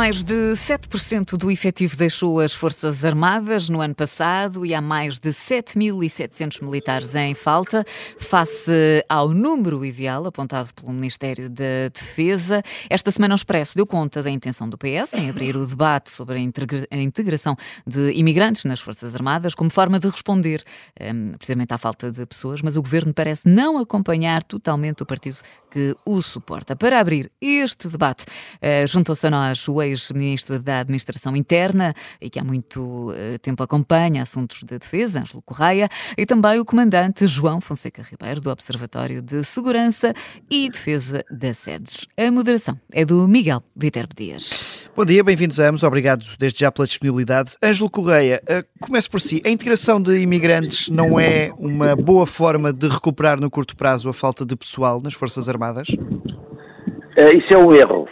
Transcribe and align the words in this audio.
Mais 0.00 0.24
de 0.24 0.54
7% 0.54 1.36
do 1.36 1.50
efetivo 1.50 1.94
deixou 1.94 2.40
as 2.40 2.54
Forças 2.54 3.04
Armadas 3.04 3.68
no 3.68 3.82
ano 3.82 3.94
passado 3.94 4.64
e 4.64 4.74
há 4.74 4.80
mais 4.80 5.18
de 5.18 5.28
7.700 5.28 6.64
militares 6.64 7.14
em 7.14 7.34
falta, 7.34 7.84
face 8.18 9.04
ao 9.10 9.28
número 9.28 9.84
ideal 9.84 10.26
apontado 10.26 10.72
pelo 10.72 10.90
Ministério 10.90 11.50
da 11.50 11.90
Defesa. 11.92 12.62
Esta 12.88 13.10
semana 13.10 13.34
o 13.34 13.36
Expresso 13.36 13.76
deu 13.76 13.86
conta 13.86 14.22
da 14.22 14.30
intenção 14.30 14.70
do 14.70 14.78
PS 14.78 15.12
em 15.18 15.28
abrir 15.28 15.54
o 15.54 15.66
debate 15.66 16.08
sobre 16.08 16.38
a 16.38 16.96
integração 16.98 17.54
de 17.86 18.10
imigrantes 18.14 18.64
nas 18.64 18.80
Forças 18.80 19.14
Armadas 19.14 19.54
como 19.54 19.68
forma 19.68 20.00
de 20.00 20.08
responder 20.08 20.64
um, 20.98 21.32
precisamente 21.32 21.74
à 21.74 21.78
falta 21.78 22.10
de 22.10 22.24
pessoas, 22.24 22.62
mas 22.62 22.74
o 22.74 22.80
governo 22.80 23.12
parece 23.12 23.42
não 23.44 23.76
acompanhar 23.76 24.42
totalmente 24.44 25.02
o 25.02 25.06
partido 25.06 25.36
que 25.70 25.94
o 26.06 26.22
suporta. 26.22 26.74
Para 26.74 26.98
abrir 26.98 27.30
este 27.38 27.86
debate, 27.86 28.24
uh, 28.24 28.86
juntou-se 28.86 29.26
a 29.26 29.30
nós 29.30 29.68
o 29.68 29.89
ex-ministro 29.90 30.62
da 30.62 30.80
Administração 30.80 31.36
Interna 31.36 31.94
e 32.20 32.30
que 32.30 32.38
há 32.38 32.44
muito 32.44 33.10
uh, 33.10 33.38
tempo 33.40 33.62
acompanha 33.62 34.22
assuntos 34.22 34.60
de 34.60 34.78
defesa, 34.78 35.20
Ângelo 35.20 35.42
Correia, 35.42 35.88
e 36.16 36.24
também 36.24 36.58
o 36.58 36.64
comandante 36.64 37.26
João 37.26 37.60
Fonseca 37.60 38.02
Ribeiro, 38.02 38.40
do 38.40 38.50
Observatório 38.50 39.22
de 39.22 39.44
Segurança 39.44 40.12
e 40.50 40.68
Defesa 40.68 41.24
das 41.30 41.58
Sedes. 41.58 42.06
A 42.16 42.30
moderação 42.30 42.78
é 42.92 43.04
do 43.04 43.26
Miguel 43.28 43.62
Viterbo 43.76 44.14
Dias. 44.14 44.88
Bom 44.96 45.04
dia, 45.04 45.22
bem-vindos 45.22 45.58
a 45.60 45.68
ambos. 45.68 45.82
Obrigado 45.82 46.24
desde 46.38 46.60
já 46.60 46.70
pela 46.70 46.86
disponibilidade. 46.86 47.54
Ângelo 47.62 47.88
Correia, 47.88 48.42
uh, 48.44 48.64
comece 48.80 49.08
por 49.08 49.20
si. 49.20 49.40
A 49.46 49.48
integração 49.48 50.02
de 50.02 50.18
imigrantes 50.18 50.88
não 50.88 51.18
é 51.18 51.52
uma 51.58 51.96
boa 51.96 52.26
forma 52.26 52.72
de 52.72 52.88
recuperar 52.88 53.40
no 53.40 53.50
curto 53.50 53.76
prazo 53.76 54.08
a 54.08 54.12
falta 54.12 54.44
de 54.44 54.56
pessoal 54.56 55.00
nas 55.00 55.14
Forças 55.14 55.48
Armadas? 55.48 55.88
Uh, 55.88 57.32
isso 57.34 57.52
é 57.52 57.58
um 57.58 57.74
erro. 57.74 58.08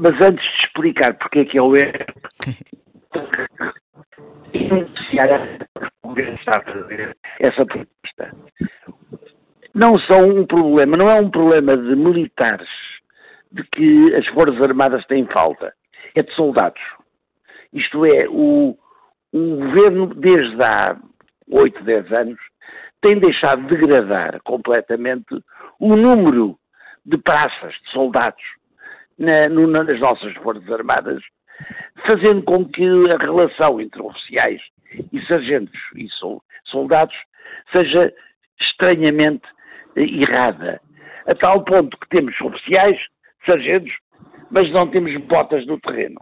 Mas 0.00 0.18
antes 0.18 0.42
de 0.42 0.64
explicar 0.64 1.12
porque 1.18 1.40
é 1.40 1.44
que 1.44 1.58
é 1.58 1.62
o 1.62 1.76
erro, 1.76 1.92
essa 7.38 7.66
proposta. 7.66 8.34
Não 9.74 9.98
são 9.98 10.26
um 10.26 10.46
problema, 10.46 10.96
não 10.96 11.10
é 11.10 11.20
um 11.20 11.30
problema 11.30 11.76
de 11.76 11.94
militares 11.94 12.68
de 13.52 13.62
que 13.64 14.14
as 14.14 14.26
Forças 14.28 14.60
Armadas 14.62 15.04
têm 15.06 15.26
falta, 15.26 15.74
é 16.14 16.22
de 16.22 16.32
soldados. 16.34 16.80
Isto 17.70 18.06
é, 18.06 18.26
o, 18.30 18.78
o 19.34 19.56
governo, 19.56 20.14
desde 20.14 20.62
há 20.62 20.96
8, 21.52 21.84
10 21.84 22.12
anos, 22.12 22.40
tem 23.02 23.18
deixado 23.18 23.66
de 23.66 23.76
degradar 23.76 24.40
completamente 24.44 25.44
o 25.78 25.94
número 25.94 26.56
de 27.04 27.18
praças, 27.18 27.74
de 27.84 27.90
soldados, 27.90 28.42
na, 29.20 29.48
no, 29.48 29.66
nas 29.66 30.00
nossas 30.00 30.34
Forças 30.36 30.68
Armadas, 30.72 31.22
fazendo 32.06 32.42
com 32.42 32.64
que 32.64 32.84
a 33.12 33.18
relação 33.18 33.80
entre 33.80 34.00
oficiais 34.02 34.60
e 35.12 35.20
sargentos 35.26 35.78
e 35.94 36.08
soldados 36.64 37.14
seja 37.70 38.12
estranhamente 38.60 39.46
errada. 39.94 40.80
A 41.26 41.34
tal 41.34 41.62
ponto 41.64 41.96
que 41.98 42.08
temos 42.08 42.38
oficiais, 42.40 42.98
sargentos, 43.44 43.92
mas 44.50 44.70
não 44.72 44.88
temos 44.88 45.14
botas 45.26 45.66
no 45.66 45.78
terreno. 45.78 46.18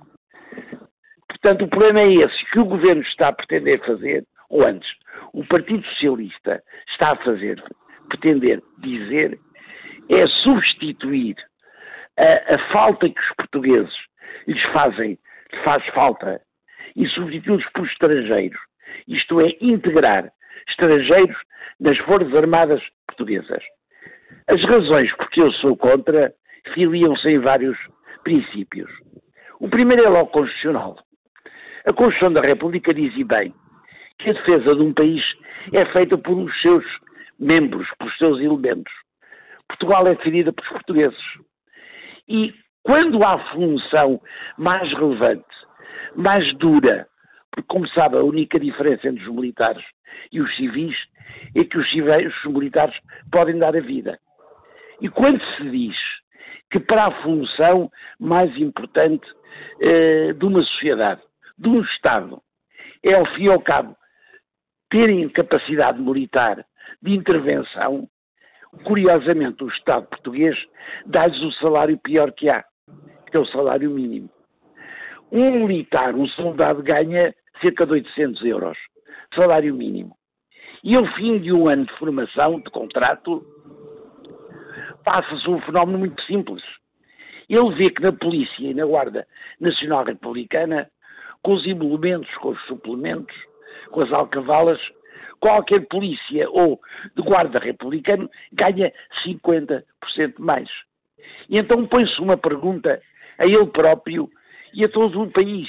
Portanto, 1.29 1.65
o 1.65 1.69
problema 1.69 2.01
é 2.01 2.15
esse, 2.15 2.51
que 2.51 2.59
o 2.59 2.65
governo 2.65 3.03
está 3.03 3.29
a 3.29 3.33
pretender 3.33 3.81
fazer, 3.87 4.25
ou 4.51 4.67
antes, 4.67 4.89
o 5.33 5.45
Partido 5.47 5.85
Socialista 5.87 6.63
está 6.89 7.13
a 7.13 7.17
fazer, 7.17 7.63
pretender 8.09 8.61
dizer, 8.79 9.39
é 10.09 10.27
substituir 10.27 11.37
a, 12.19 12.55
a 12.55 12.59
falta 12.73 13.09
que 13.09 13.21
os 13.21 13.37
portugueses 13.37 13.95
lhes 14.47 14.63
fazem, 14.73 15.19
lhes 15.53 15.65
faz 15.65 15.87
falta, 15.89 16.41
e 16.97 17.07
substituí-los 17.09 17.65
por 17.75 17.87
estrangeiros. 17.87 18.59
Isto 19.07 19.41
é, 19.41 19.57
integrar 19.61 20.31
estrangeiros 20.69 21.37
nas 21.81 21.97
Forças 21.99 22.35
Armadas 22.35 22.83
Portuguesas. 23.07 23.63
As 24.49 24.63
razões 24.65 25.15
porque 25.17 25.41
eu 25.41 25.53
sou 25.53 25.77
contra 25.77 26.33
filiam-se 26.75 27.29
em 27.29 27.39
vários 27.39 27.79
princípios. 28.25 28.91
O 29.61 29.69
primeiro 29.69 30.05
é 30.05 30.09
logo 30.09 30.31
constitucional. 30.31 30.97
A 31.87 31.93
Constituição 31.93 32.33
da 32.33 32.41
República 32.41 32.93
diz 32.93 33.15
e 33.17 33.25
bem 33.25 33.55
que 34.19 34.31
a 34.31 34.33
defesa 34.33 34.75
de 34.75 34.83
um 34.83 34.93
país 34.93 35.23
é 35.73 35.85
feita 35.87 36.19
por 36.19 36.37
os 36.37 36.61
seus 36.61 36.85
membros, 37.39 37.89
por 37.99 38.09
os 38.09 38.19
seus 38.19 38.41
elementos. 38.41 38.93
Portugal 39.69 40.07
é 40.07 40.15
definida 40.15 40.53
pelos 40.53 40.71
portugueses. 40.71 41.19
E 42.29 42.55
quando 42.83 43.25
há 43.25 43.39
função 43.53 44.21
mais 44.57 44.93
relevante, 44.93 45.45
mais 46.15 46.53
dura, 46.59 47.07
porque, 47.51 47.67
como 47.69 47.89
sabe, 47.89 48.17
a 48.17 48.23
única 48.23 48.59
diferença 48.59 49.09
entre 49.09 49.23
os 49.23 49.35
militares 49.35 49.85
e 50.33 50.41
os 50.41 50.55
civis 50.57 50.97
é 51.55 51.65
que 51.65 51.79
os, 51.79 51.91
civis, 51.91 52.35
os 52.45 52.53
militares 52.53 52.95
podem 53.31 53.59
dar 53.59 53.77
a 53.77 53.81
vida. 53.81 54.19
E 55.01 55.09
quando 55.09 55.43
se 55.57 55.71
diz 55.71 55.97
que 56.71 56.81
para 56.81 57.07
a 57.07 57.23
função 57.23 57.91
mais 58.19 58.55
importante 58.57 59.27
eh, 59.81 60.33
de 60.33 60.45
uma 60.45 60.63
sociedade, 60.63 61.23
de 61.59 61.69
um 61.69 61.81
Estado, 61.81 62.43
é 63.03 63.15
ao 63.15 63.27
fim 63.35 63.45
e 63.45 63.49
ao 63.49 63.61
cabo 63.61 63.97
terem 64.91 65.29
capacidade 65.29 66.01
militar 66.01 66.65
de 67.03 67.13
intervenção, 67.13 68.09
curiosamente 68.85 69.65
o 69.65 69.69
Estado 69.69 70.07
português 70.07 70.57
dá-lhes 71.07 71.41
o 71.43 71.53
salário 71.53 71.99
pior 71.99 72.33
que 72.33 72.49
há, 72.49 72.65
que 73.31 73.37
é 73.37 73.41
o 73.41 73.47
salário 73.47 73.91
mínimo. 73.91 74.31
Um 75.31 75.67
militar, 75.67 76.15
um 76.15 76.27
soldado, 76.29 76.83
ganha 76.83 77.35
cerca 77.61 77.85
de 77.87 77.93
800 77.93 78.45
euros, 78.45 78.79
salário 79.35 79.75
mínimo. 79.75 80.17
E 80.83 80.95
ao 80.95 81.07
fim 81.15 81.39
de 81.39 81.53
um 81.53 81.69
ano 81.69 81.87
de 81.87 81.93
formação, 81.99 82.61
de 82.61 82.71
contrato, 82.71 83.45
passa-se 85.05 85.49
um 85.49 85.61
fenómeno 85.63 85.99
muito 85.99 86.23
simples. 86.23 86.63
Ele 87.49 87.75
vê 87.75 87.91
que 87.91 88.03
na 88.03 88.13
Polícia 88.13 88.63
e 88.63 88.75
na 88.75 88.85
Guarda 88.85 89.27
Nacional 89.61 90.05
Republicana, 90.05 90.89
com 91.43 91.55
os 91.55 91.67
emolumentos, 91.67 92.33
com 92.37 92.51
os 92.51 92.63
suplementos, 92.67 93.35
com 93.91 94.03
as 94.03 94.13
alcavalas, 94.13 94.79
qualquer 95.41 95.87
polícia 95.87 96.49
ou 96.51 96.81
de 97.17 97.23
guarda 97.23 97.59
republicano 97.59 98.31
ganha 98.53 98.93
50% 99.25 99.85
mais. 100.39 100.69
E 101.49 101.59
então 101.59 101.87
põe-se 101.87 102.21
uma 102.21 102.37
pergunta 102.37 103.01
a 103.39 103.47
ele 103.47 103.67
próprio 103.67 104.29
e 104.75 104.85
a 104.85 104.89
todo 104.89 105.23
o 105.23 105.31
país. 105.31 105.69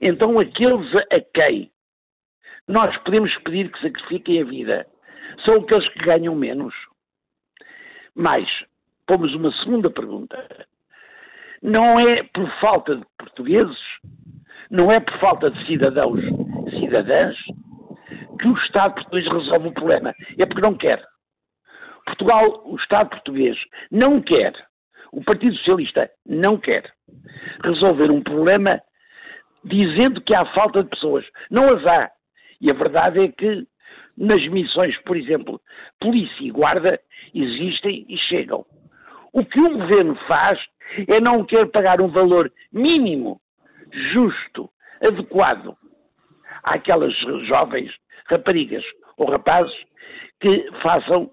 Então 0.00 0.38
aqueles 0.38 0.94
a 1.10 1.20
quem 1.34 1.70
nós 2.68 2.96
podemos 2.98 3.34
pedir 3.38 3.70
que 3.70 3.80
sacrifiquem 3.80 4.40
a 4.40 4.44
vida 4.44 4.86
são 5.44 5.56
aqueles 5.56 5.88
que 5.90 5.98
ganham 6.00 6.34
menos? 6.34 6.74
Mais, 8.14 8.48
pomos 9.06 9.34
uma 9.34 9.52
segunda 9.52 9.90
pergunta. 9.90 10.66
Não 11.62 11.98
é 11.98 12.22
por 12.22 12.50
falta 12.60 12.96
de 12.96 13.04
portugueses, 13.18 13.78
não 14.70 14.90
é 14.90 15.00
por 15.00 15.18
falta 15.18 15.50
de 15.50 15.66
cidadãos, 15.66 16.20
cidadãs, 16.78 17.36
que 18.36 18.48
o 18.48 18.56
Estado 18.58 18.94
português 18.94 19.26
resolve 19.26 19.68
o 19.68 19.72
problema. 19.72 20.14
É 20.38 20.46
porque 20.46 20.60
não 20.60 20.74
quer. 20.74 21.02
Portugal, 22.04 22.62
o 22.64 22.76
Estado 22.76 23.10
português, 23.10 23.56
não 23.90 24.20
quer, 24.22 24.52
o 25.12 25.22
Partido 25.22 25.56
Socialista 25.56 26.10
não 26.24 26.56
quer 26.56 26.92
resolver 27.64 28.10
um 28.10 28.22
problema 28.22 28.80
dizendo 29.64 30.20
que 30.20 30.34
há 30.34 30.44
falta 30.46 30.82
de 30.82 30.90
pessoas. 30.90 31.24
Não 31.50 31.68
as 31.74 31.84
há. 31.86 32.10
E 32.60 32.70
a 32.70 32.74
verdade 32.74 33.20
é 33.20 33.28
que 33.28 33.66
nas 34.16 34.46
missões, 34.48 34.96
por 35.02 35.16
exemplo, 35.16 35.60
polícia 36.00 36.44
e 36.44 36.50
guarda, 36.50 36.98
existem 37.34 38.06
e 38.08 38.16
chegam. 38.16 38.64
O 39.32 39.44
que 39.44 39.60
o 39.60 39.78
governo 39.78 40.14
faz 40.26 40.58
é 41.08 41.20
não 41.20 41.44
querer 41.44 41.66
pagar 41.66 42.00
um 42.00 42.08
valor 42.08 42.50
mínimo, 42.72 43.40
justo, 44.12 44.70
adequado 45.02 45.76
àquelas 46.66 47.14
jovens 47.46 47.90
raparigas 48.26 48.84
ou 49.16 49.30
rapazes 49.30 49.74
que 50.40 50.68
façam 50.82 51.30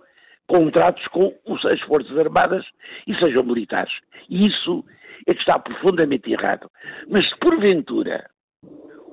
contratos 0.48 1.06
com 1.08 1.34
as 1.70 1.82
Forças 1.82 2.18
Armadas 2.18 2.66
e 3.08 3.16
sejam 3.16 3.44
militares. 3.44 3.94
E 4.30 4.46
isso 4.46 4.86
é 5.28 5.34
que 5.34 5.40
está 5.40 5.60
profundamente 5.60 6.32
errado. 6.32 6.70
Mas 7.10 7.28
se 7.28 7.38
porventura 7.40 8.30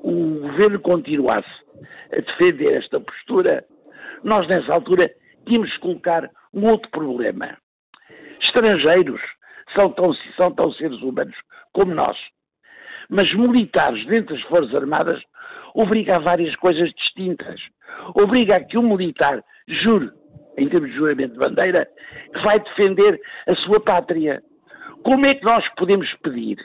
o 0.02 0.40
governo 0.40 0.80
continuasse 0.80 1.48
a 2.12 2.20
defender 2.20 2.74
esta 2.74 3.00
postura, 3.00 3.64
nós 4.24 4.46
nessa 4.48 4.72
altura 4.72 5.10
tínhamos 5.46 5.72
que 5.72 5.80
colocar 5.80 6.30
um 6.52 6.66
outro 6.66 6.90
problema. 6.90 7.56
Estrangeiros 8.42 9.20
são 9.74 9.90
tão, 9.92 10.12
são 10.36 10.52
tão 10.52 10.72
seres 10.72 11.00
humanos 11.02 11.36
como 11.72 11.94
nós. 11.94 12.16
Mas 13.10 13.32
militares 13.34 14.06
dentro 14.06 14.34
das 14.34 14.44
Forças 14.44 14.74
Armadas 14.74 15.20
obriga 15.74 16.16
a 16.16 16.18
várias 16.20 16.54
coisas 16.56 16.90
distintas. 16.92 17.60
Obriga 18.14 18.56
a 18.56 18.64
que 18.64 18.78
um 18.78 18.96
militar 18.96 19.42
jure, 19.68 20.10
em 20.56 20.68
termos 20.68 20.90
de 20.90 20.96
juramento 20.96 21.32
de 21.32 21.38
bandeira, 21.38 21.88
que 22.32 22.42
vai 22.42 22.60
defender 22.60 23.20
a 23.48 23.54
sua 23.56 23.80
pátria. 23.80 24.40
Como 25.04 25.26
é 25.26 25.34
que 25.34 25.44
nós 25.44 25.66
podemos 25.76 26.08
pedir 26.22 26.58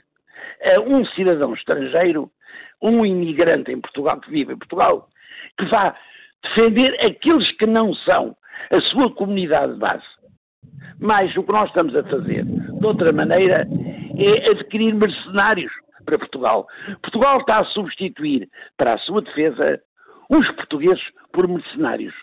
uh, 0.78 0.82
um 0.82 1.06
cidadão 1.08 1.54
estrangeiro, 1.54 2.30
um 2.82 3.06
imigrante 3.06 3.72
em 3.72 3.82
Portugal, 3.82 4.20
que 4.20 4.30
vive 4.30 4.54
em 4.54 4.58
Portugal, 4.58 5.08
que 5.58 5.66
vá 5.66 5.96
defender 6.44 6.94
aqueles 7.04 7.50
que 7.58 7.66
não 7.66 7.94
são 7.94 8.36
a 8.72 8.80
sua 8.82 9.12
comunidade 9.14 9.74
de 9.74 9.80
base. 9.80 10.06
Mas 11.00 11.36
o 11.36 11.44
que 11.44 11.52
nós 11.52 11.68
estamos 11.70 11.96
a 11.96 12.04
fazer, 12.04 12.44
de 12.44 12.86
outra 12.86 13.12
maneira, 13.12 13.68
é 14.18 14.50
adquirir 14.52 14.94
mercenários 14.94 15.72
para 16.06 16.20
Portugal. 16.20 16.68
Portugal 17.02 17.40
está 17.40 17.60
a 17.60 17.66
substituir 17.66 18.48
para 18.78 18.94
a 18.94 18.98
sua 19.00 19.22
defesa 19.22 19.82
os 20.30 20.50
portugueses 20.52 21.04
por 21.34 21.48
mercenários. 21.48 22.14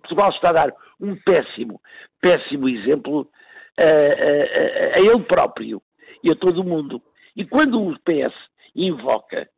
Portugal 0.00 0.30
está 0.30 0.50
a 0.50 0.52
dar 0.52 0.72
um 1.00 1.16
péssimo, 1.16 1.80
péssimo 2.20 2.68
exemplo 2.68 3.28
a, 3.78 3.82
a, 3.82 4.96
a, 4.96 5.00
ele 5.00 5.22
próprio 5.24 5.82
e 6.22 6.30
a 6.30 6.36
todo 6.36 6.60
o 6.60 6.64
mundo. 6.64 7.02
E 7.36 7.44
quando 7.44 7.82
o 7.82 7.94
PS 8.00 8.34
invoca 8.74 9.48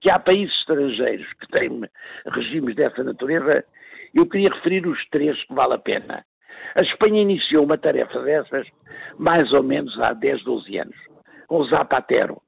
que 0.00 0.10
há 0.10 0.18
países 0.18 0.54
estrangeiros 0.60 1.30
que 1.34 1.48
têm 1.48 1.82
regimes 2.26 2.74
dessa 2.74 3.04
natureza, 3.04 3.64
eu 4.14 4.26
queria 4.26 4.50
referir 4.50 4.86
os 4.86 5.06
três 5.10 5.42
que 5.44 5.54
vale 5.54 5.74
a 5.74 5.78
pena. 5.78 6.24
A 6.74 6.82
Espanha 6.82 7.22
iniciou 7.22 7.64
uma 7.64 7.78
tarefa 7.78 8.20
dessas 8.22 8.66
mais 9.18 9.52
ou 9.52 9.62
menos 9.62 9.98
há 10.00 10.12
10, 10.12 10.44
12 10.44 10.78
anos, 10.78 10.96
com 11.46 11.58
o 11.58 11.64
Zapatero, 11.66 12.40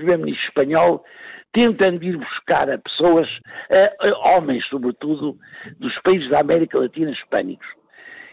primeiro-ministro 0.00 0.48
espanhol, 0.48 1.04
tentando 1.52 2.02
ir 2.04 2.16
buscar 2.16 2.70
a 2.70 2.78
pessoas, 2.78 3.28
a, 3.70 4.08
a 4.08 4.36
homens 4.36 4.66
sobretudo, 4.66 5.36
dos 5.78 5.96
países 6.00 6.28
da 6.30 6.40
América 6.40 6.78
Latina 6.78 7.10
hispânicos. 7.10 7.66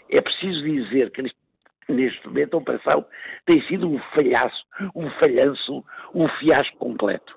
É 0.09 0.21
preciso 0.21 0.63
dizer 0.63 1.11
que 1.11 1.23
neste 1.89 2.27
momento 2.27 2.55
a 2.55 2.57
operação 2.57 3.05
tem 3.45 3.61
sido 3.63 3.89
um 3.89 3.99
falhaço, 4.13 4.63
um 4.95 5.09
falhanço, 5.11 5.83
um 6.13 6.27
fiasco 6.39 6.77
completo. 6.77 7.35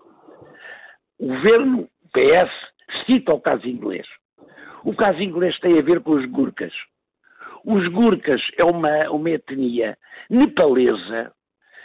O 1.18 1.26
governo, 1.28 1.88
o 2.04 2.08
PS, 2.08 2.50
cita 3.06 3.32
o 3.32 3.40
caso 3.40 3.66
inglês. 3.66 4.06
O 4.84 4.94
caso 4.94 5.20
inglês 5.20 5.58
tem 5.60 5.78
a 5.78 5.82
ver 5.82 6.00
com 6.00 6.12
os 6.12 6.24
Gurkhas. 6.26 6.72
Os 7.64 7.86
Gurkhas 7.88 8.40
é 8.56 8.64
uma, 8.64 9.10
uma 9.10 9.30
etnia 9.30 9.98
nepalesa 10.30 11.32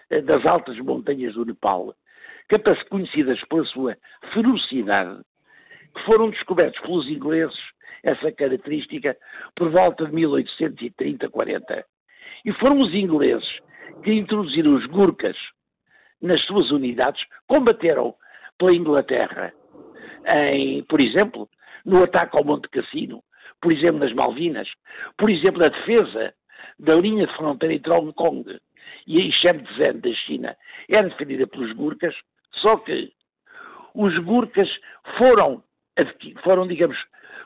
eh, 0.09 0.21
das 0.21 0.45
altas 0.45 0.77
montanhas 0.79 1.33
do 1.33 1.45
Nepal, 1.45 1.93
conhecidas 2.89 3.39
pela 3.49 3.65
sua 3.65 3.97
ferocidade, 4.33 5.21
que 5.95 6.03
foram 6.03 6.29
descobertos 6.29 6.79
pelos 6.81 7.07
ingleses, 7.07 7.57
essa 8.03 8.31
característica, 8.31 9.17
por 9.55 9.69
volta 9.71 10.05
de 10.05 10.11
1830-40. 10.11 11.83
E 12.45 12.53
foram 12.53 12.79
os 12.79 12.93
ingleses 12.93 13.47
que 14.03 14.13
introduziram 14.13 14.75
os 14.75 14.85
Gurkhas 14.87 15.37
nas 16.21 16.41
suas 16.45 16.69
unidades, 16.71 17.23
combateram 17.47 18.15
pela 18.57 18.73
Inglaterra, 18.73 19.53
em, 20.25 20.83
por 20.83 21.01
exemplo, 21.01 21.49
no 21.85 22.03
ataque 22.03 22.37
ao 22.37 22.43
Monte 22.43 22.69
Cassino, 22.69 23.23
por 23.61 23.71
exemplo, 23.71 23.99
nas 23.99 24.13
Malvinas, 24.13 24.67
por 25.17 25.29
exemplo, 25.29 25.61
na 25.61 25.69
defesa 25.69 26.33
da 26.79 26.95
linha 26.95 27.27
de 27.27 27.35
fronteira 27.35 27.75
entre 27.75 27.91
Hong 27.91 28.13
Kong 28.13 28.59
e 29.07 29.21
a 29.21 29.31
Shenzhen 29.31 29.99
da 29.99 30.13
China, 30.13 30.55
era 30.89 31.09
defendida 31.09 31.47
pelos 31.47 31.71
Gurkhas, 31.73 32.15
só 32.61 32.77
que 32.77 33.11
os 33.93 34.17
Gurkhas 34.19 34.69
foram, 35.17 35.63
foram, 36.43 36.67
digamos, 36.67 36.97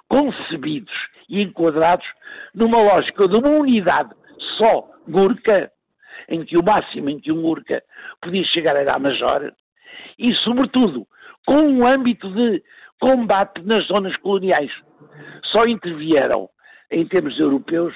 concebidos 0.08 0.94
e 1.30 1.42
enquadrados 1.42 2.06
numa 2.54 2.82
lógica 2.82 3.28
de 3.28 3.36
uma 3.36 3.50
unidade 3.50 4.10
só 4.58 4.88
Gurkha, 5.08 5.72
em 6.28 6.44
que 6.44 6.58
o 6.58 6.64
máximo 6.64 7.10
em 7.10 7.20
que 7.20 7.32
um 7.32 7.42
Gurkha 7.42 7.82
podia 8.22 8.44
chegar 8.46 8.76
era 8.76 8.96
a 8.96 9.00
Major, 9.00 9.52
e, 10.18 10.34
sobretudo, 10.36 11.08
com 11.46 11.56
um 11.56 11.88
âmbito 11.88 12.30
de 12.32 12.64
combate 13.00 13.62
nas 13.64 13.86
zonas 13.88 14.16
coloniais. 14.18 14.72
Só 15.46 15.66
intervieram 15.66 16.50
em 16.92 17.08
termos 17.08 17.40
europeus 17.40 17.94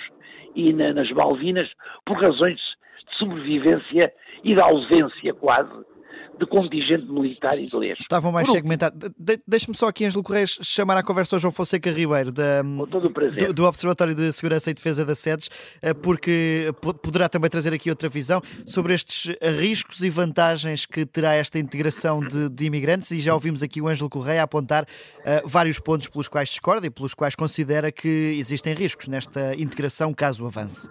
e 0.56 0.71
na, 0.71 0.94
nas 0.94 1.10
Malvinas 1.12 1.69
por 2.06 2.18
razões 2.21 2.60
de 2.95 3.18
sobrevivência 3.18 4.13
e 4.44 4.54
de 4.54 4.62
ausência 4.62 5.33
quase 5.33 5.93
de 6.39 6.45
contingente 6.45 7.06
militar 7.06 7.57
inglês. 7.59 7.97
Estavam 8.00 8.31
mais 8.31 8.47
Por... 8.47 8.53
segmentados. 8.53 9.12
De, 9.18 9.39
Deixe-me 9.47 9.75
só 9.75 9.88
aqui, 9.88 10.06
Ângelo 10.06 10.24
Correia, 10.24 10.45
chamar 10.47 10.97
à 10.97 11.03
conversa 11.03 11.35
ao 11.35 11.39
João 11.39 11.51
Fonseca 11.51 11.91
Ribeiro, 11.91 12.31
da, 12.31 12.62
do, 12.62 13.53
do, 13.53 13.65
Observatório 13.65 14.15
de 14.15 14.31
Segurança 14.31 14.71
e 14.71 14.74
Defesa 14.74 15.06
das 15.06 15.19
Sedes, 15.19 15.50
eh, 15.81 15.94
porque 15.94 16.74
poderá 17.01 17.30
também 17.30 17.50
trazer 17.50 17.74
aqui 17.74 17.89
outra 17.89 18.09
visão 18.09 18.41
sobre 18.65 18.94
estes 18.94 19.35
riscos 19.59 20.01
e 20.01 20.09
vantagens 20.09 20.85
que 20.85 21.06
terá 21.06 21.33
esta 21.33 21.59
integração 21.59 22.19
de, 22.19 22.50
de 22.50 22.65
imigrantes. 22.65 23.12
E 23.12 23.19
já 23.19 23.33
ouvimos 23.33 23.63
aqui 23.63 23.81
o 23.81 23.88
Ângelo 23.88 24.09
Correia 24.09 24.44
apontar 24.44 24.83
uh, 24.83 25.47
vários 25.47 25.79
pontos 25.79 26.07
pelos 26.07 26.27
quais 26.27 26.50
discorda 26.50 26.88
e 26.88 26.89
pelos 26.89 27.13
quais 27.13 27.36
considera 27.36 27.91
que 27.91 28.07
existem 28.38 28.74
riscos 28.74 29.07
nesta 29.07 29.53
integração, 29.56 30.13
caso 30.13 30.45
avance. 30.45 30.89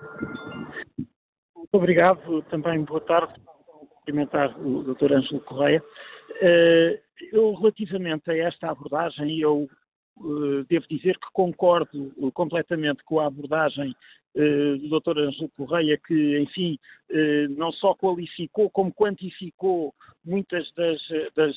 Muito 1.57 1.75
obrigado, 1.75 2.43
também 2.51 2.83
boa 2.85 3.01
tarde 3.01 3.35
cumprimentar 4.03 4.59
o 4.61 4.83
Dr. 4.83 5.13
Ângelo 5.13 5.41
Correia. 5.41 5.83
Eh, 6.41 7.01
eu, 7.33 7.55
relativamente 7.55 8.31
a 8.31 8.37
esta 8.37 8.71
abordagem, 8.71 9.39
eu 9.39 9.69
eh, 10.19 10.65
devo 10.69 10.87
dizer 10.89 11.17
que 11.19 11.33
concordo 11.33 12.13
completamente 12.35 13.03
com 13.05 13.21
a 13.21 13.27
abordagem 13.27 13.95
eh, 14.35 14.77
do 14.77 15.01
Dr. 15.01 15.19
Ângelo 15.19 15.51
Correia, 15.57 15.99
que, 16.05 16.39
enfim, 16.41 16.79
não 17.57 17.71
só 17.73 17.95
qualificou, 17.95 18.71
como 18.71 18.93
quantificou 18.93 19.95
muitas 20.25 20.71
das, 20.73 21.01
das 21.37 21.55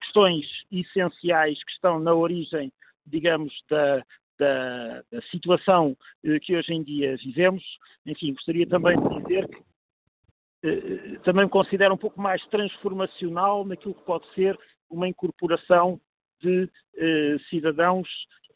questões 0.00 0.44
essenciais 0.70 1.62
que 1.62 1.72
estão 1.72 2.00
na 2.00 2.12
origem, 2.12 2.72
digamos, 3.06 3.54
da, 3.70 4.02
da, 4.38 5.02
da, 5.12 5.22
situação 5.30 5.96
que 6.42 6.56
hoje 6.56 6.72
em 6.72 6.82
dia 6.82 7.16
vivemos. 7.18 7.62
Enfim, 8.04 8.34
gostaria 8.34 8.66
também 8.66 9.00
de 9.00 9.22
dizer 9.22 9.46
que 9.46 9.62
também 11.24 11.44
me 11.44 11.50
considero 11.50 11.94
um 11.94 11.98
pouco 11.98 12.20
mais 12.20 12.44
transformacional 12.46 13.64
naquilo 13.64 13.94
que 13.94 14.04
pode 14.04 14.26
ser 14.34 14.58
uma 14.90 15.08
incorporação 15.08 16.00
de 16.40 16.68
eh, 16.96 17.36
cidadãos 17.48 18.08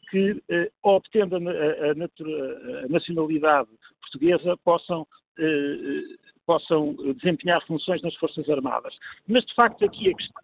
que, 0.09 0.41
eh, 0.49 0.71
obtendo 0.83 1.35
a, 1.35 1.39
a, 1.39 1.91
a, 1.91 2.87
nacionalidade 2.89 3.69
portuguesa, 4.01 4.57
possam, 4.57 5.07
possam 6.45 6.93
desempenhar 7.15 7.65
funções 7.65 8.01
nas 8.01 8.15
Forças 8.15 8.49
Armadas. 8.49 8.93
Mas, 9.27 9.45
de 9.45 9.53
facto, 9.53 9.85
aqui 9.85 10.09
a 10.09 10.15
questão 10.15 10.43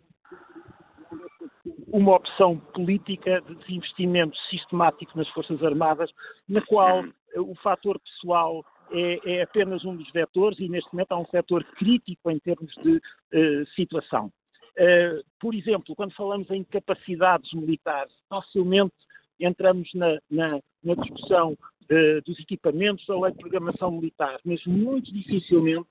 uma 1.87 2.15
opção 2.15 2.57
política 2.73 3.41
de 3.41 3.55
desinvestimento 3.55 4.37
sistemático 4.49 5.17
nas 5.17 5.27
Forças 5.29 5.61
Armadas, 5.63 6.11
na 6.47 6.61
qual 6.61 7.03
o 7.35 7.55
fator 7.55 7.99
pessoal 7.99 8.63
é, 8.91 9.19
é, 9.25 9.41
apenas 9.41 9.83
um 9.85 9.95
dos 9.95 10.09
vetores 10.11 10.59
e 10.59 10.69
neste 10.69 10.91
momento 10.93 11.11
há 11.11 11.19
um 11.19 11.25
setor 11.25 11.63
crítico 11.75 12.31
em 12.31 12.39
termos 12.39 12.73
de 12.75 12.97
uh, 12.97 13.65
situação. 13.75 14.31
Uh, 14.77 15.23
por 15.39 15.55
exemplo, 15.55 15.95
quando 15.95 16.13
falamos 16.13 16.49
em 16.51 16.63
capacidades 16.63 17.51
militares, 17.53 18.13
facilmente 18.29 18.93
entramos 19.39 19.89
na, 19.93 20.19
na, 20.29 20.59
na 20.83 20.95
discussão 20.95 21.53
uh, 21.53 22.21
dos 22.25 22.39
equipamentos 22.39 23.05
da 23.07 23.19
lei 23.19 23.31
de 23.31 23.39
programação 23.39 23.91
militar, 23.91 24.39
mas 24.45 24.63
muito 24.65 25.11
dificilmente 25.13 25.87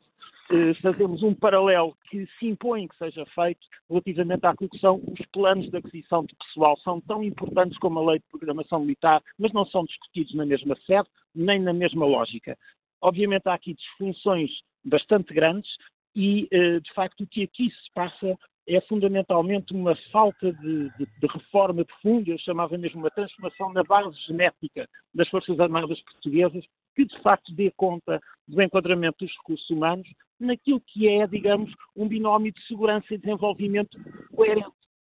fazemos 0.80 1.24
um 1.24 1.34
paralelo 1.34 1.96
que 2.08 2.24
se 2.38 2.46
impõe 2.46 2.86
que 2.86 2.96
seja 2.96 3.26
feito 3.34 3.66
relativamente 3.90 4.46
àquilo 4.46 4.70
que 4.70 4.76
os 4.86 5.26
planos 5.32 5.68
de 5.68 5.76
aquisição 5.76 6.24
de 6.24 6.36
pessoal. 6.36 6.78
São 6.84 7.00
tão 7.00 7.20
importantes 7.22 7.76
como 7.78 7.98
a 7.98 8.12
lei 8.12 8.20
de 8.20 8.24
programação 8.30 8.80
militar, 8.80 9.20
mas 9.36 9.52
não 9.52 9.66
são 9.66 9.84
discutidos 9.84 10.34
na 10.34 10.46
mesma 10.46 10.76
sede 10.86 11.08
nem 11.34 11.60
na 11.60 11.72
mesma 11.72 12.06
lógica. 12.06 12.56
Obviamente 13.06 13.46
há 13.46 13.54
aqui 13.54 13.72
disfunções 13.72 14.50
bastante 14.84 15.32
grandes 15.32 15.70
e, 16.16 16.48
eh, 16.50 16.80
de 16.80 16.92
facto, 16.92 17.20
o 17.20 17.26
que 17.28 17.44
aqui 17.44 17.70
se 17.70 17.92
passa 17.94 18.36
é 18.66 18.80
fundamentalmente 18.80 19.72
uma 19.72 19.94
falta 20.10 20.52
de, 20.52 20.90
de, 20.98 21.06
de, 21.06 21.26
reforma 21.32 21.84
profunda, 21.84 22.30
eu 22.30 22.38
chamava 22.38 22.76
mesmo 22.76 22.98
uma 22.98 23.10
transformação 23.12 23.72
na 23.72 23.84
base 23.84 24.18
genética 24.26 24.88
das 25.14 25.28
Forças 25.28 25.60
Armadas 25.60 26.02
Portuguesas, 26.02 26.64
que 26.96 27.04
de 27.04 27.16
facto 27.22 27.54
dê 27.54 27.70
conta 27.76 28.20
do 28.48 28.60
enquadramento 28.60 29.24
dos 29.24 29.32
recursos 29.36 29.70
humanos 29.70 30.08
naquilo 30.40 30.80
que 30.80 31.08
é, 31.08 31.28
digamos, 31.28 31.72
um 31.94 32.08
binómio 32.08 32.52
de 32.52 32.66
segurança 32.66 33.06
e 33.14 33.18
desenvolvimento 33.18 33.96
coerente. 34.34 34.66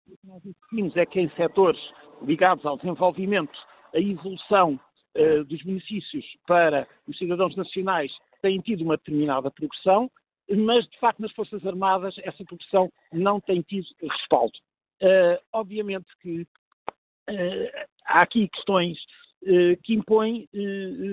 O 0.07 0.17
que 0.17 0.27
nós 0.27 0.37
assistimos 0.37 0.97
é 0.97 1.05
que 1.05 1.19
em 1.19 1.29
setores 1.35 1.79
ligados 2.23 2.65
ao 2.65 2.75
desenvolvimento, 2.75 3.53
a 3.93 3.99
evolução 3.99 4.79
uh, 5.17 5.43
dos 5.45 5.61
benefícios 5.63 6.25
para 6.47 6.87
os 7.07 7.17
cidadãos 7.17 7.55
nacionais 7.55 8.11
têm 8.41 8.59
tido 8.59 8.83
uma 8.83 8.97
determinada 8.97 9.51
progressão, 9.51 10.09
mas 10.49 10.85
de 10.87 10.99
facto 10.99 11.19
nas 11.19 11.31
Forças 11.33 11.65
Armadas 11.65 12.15
essa 12.19 12.43
progressão 12.43 12.91
não 13.11 13.39
tem 13.39 13.61
tido 13.61 13.87
respaldo. 14.01 14.53
Uh, 15.01 15.39
obviamente 15.51 16.07
que 16.21 16.41
uh, 16.41 17.87
há 18.05 18.21
aqui 18.21 18.47
questões 18.49 18.97
que 19.83 19.93
impõem 19.93 20.47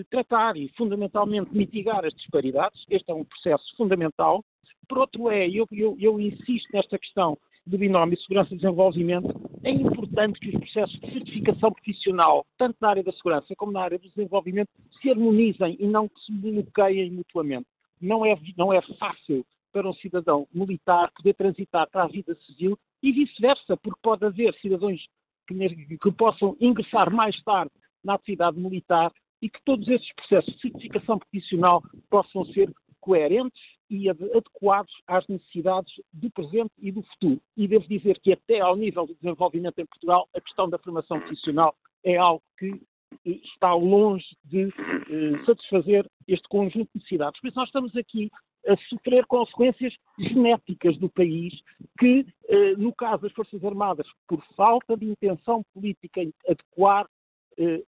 tratar 0.09 0.57
e 0.57 0.69
fundamentalmente 0.77 1.53
mitigar 1.53 2.05
as 2.05 2.15
disparidades. 2.15 2.81
Este 2.89 3.11
é 3.11 3.13
um 3.13 3.25
processo 3.25 3.77
fundamental. 3.77 4.45
Por 4.89 4.99
outro 4.99 5.29
é, 5.29 5.49
eu, 5.49 5.67
eu, 5.73 5.97
eu 5.99 6.21
insisto 6.21 6.69
nesta 6.73 6.97
questão 6.97 7.37
do 7.71 7.79
binómio 7.79 8.19
segurança 8.19 8.53
e 8.53 8.57
desenvolvimento, 8.57 9.29
é 9.63 9.71
importante 9.71 10.41
que 10.41 10.49
os 10.49 10.59
processos 10.59 11.01
de 11.01 11.13
certificação 11.13 11.73
profissional, 11.73 12.45
tanto 12.59 12.77
na 12.81 12.89
área 12.89 13.03
da 13.03 13.13
segurança 13.13 13.55
como 13.57 13.73
na 13.73 13.83
área 13.83 13.99
do 13.99 14.09
desenvolvimento, 14.09 14.69
se 15.01 15.11
harmonizem 15.11 15.77
e 15.79 15.87
não 15.87 16.09
que 16.09 16.21
se 16.21 16.33
bloqueiem 16.33 17.13
mutuamente. 17.13 17.67
Não 18.01 18.27
é, 18.27 18.37
não 18.57 18.73
é 18.73 18.83
fácil 18.99 19.47
para 19.73 19.89
um 19.89 19.95
cidadão 19.95 20.49
militar 20.53 21.13
poder 21.13 21.35
transitar 21.35 21.89
para 21.89 22.05
a 22.05 22.09
vida 22.09 22.35
civil 22.47 22.77
e 23.03 23.13
vice-versa, 23.13 23.77
porque 23.77 24.01
pode 24.03 24.25
haver 24.25 24.53
cidadãos 24.55 25.01
que, 25.47 25.55
que 25.97 26.13
possam 26.13 26.57
ingressar 26.61 27.13
mais 27.13 27.41
tarde 27.45 27.71
na 28.03 28.15
atividade 28.15 28.59
militar 28.59 29.13
e 29.41 29.49
que 29.49 29.63
todos 29.65 29.87
esses 29.89 30.13
processos 30.15 30.55
de 30.55 30.61
certificação 30.61 31.19
profissional 31.19 31.83
possam 32.11 32.45
ser 32.47 32.73
coerentes 33.01 33.63
e 33.91 34.09
adequados 34.09 34.93
às 35.07 35.27
necessidades 35.27 35.93
do 36.13 36.31
presente 36.31 36.71
e 36.79 36.93
do 36.93 37.03
futuro. 37.03 37.41
E 37.57 37.67
devo 37.67 37.87
dizer 37.89 38.19
que 38.21 38.33
até 38.33 38.61
ao 38.61 38.77
nível 38.77 39.07
do 39.07 39.15
desenvolvimento 39.17 39.79
em 39.81 39.87
Portugal, 39.87 40.29
a 40.35 40.41
questão 40.41 40.71
da 40.71 40.79
formação 40.79 41.19
profissional 41.19 41.75
é 42.05 42.17
algo 42.17 42.43
que 42.57 42.81
eh, 43.27 43.41
está 43.45 43.75
longe 43.75 44.25
de 44.45 44.69
eh, 44.69 45.45
satisfazer 45.45 46.09
este 46.29 46.49
conjunto 46.49 46.89
de 46.95 47.01
necessidades. 47.01 47.41
Por 47.41 47.49
isso 47.49 47.59
nós 47.59 47.69
estamos 47.69 47.97
aqui 47.97 48.31
a 48.67 48.77
sofrer 48.89 49.27
consequências 49.27 49.95
genéticas 50.19 50.97
do 50.99 51.09
país 51.09 51.53
que, 51.99 52.27
eh, 52.49 52.77
no 52.77 52.95
caso 52.95 53.23
das 53.23 53.33
Forças 53.33 53.65
Armadas, 53.65 54.07
por 54.29 54.43
falta 54.55 54.97
de 54.97 55.07
intenção 55.07 55.63
política 55.75 56.23
em 56.23 56.33
adequar 56.49 57.07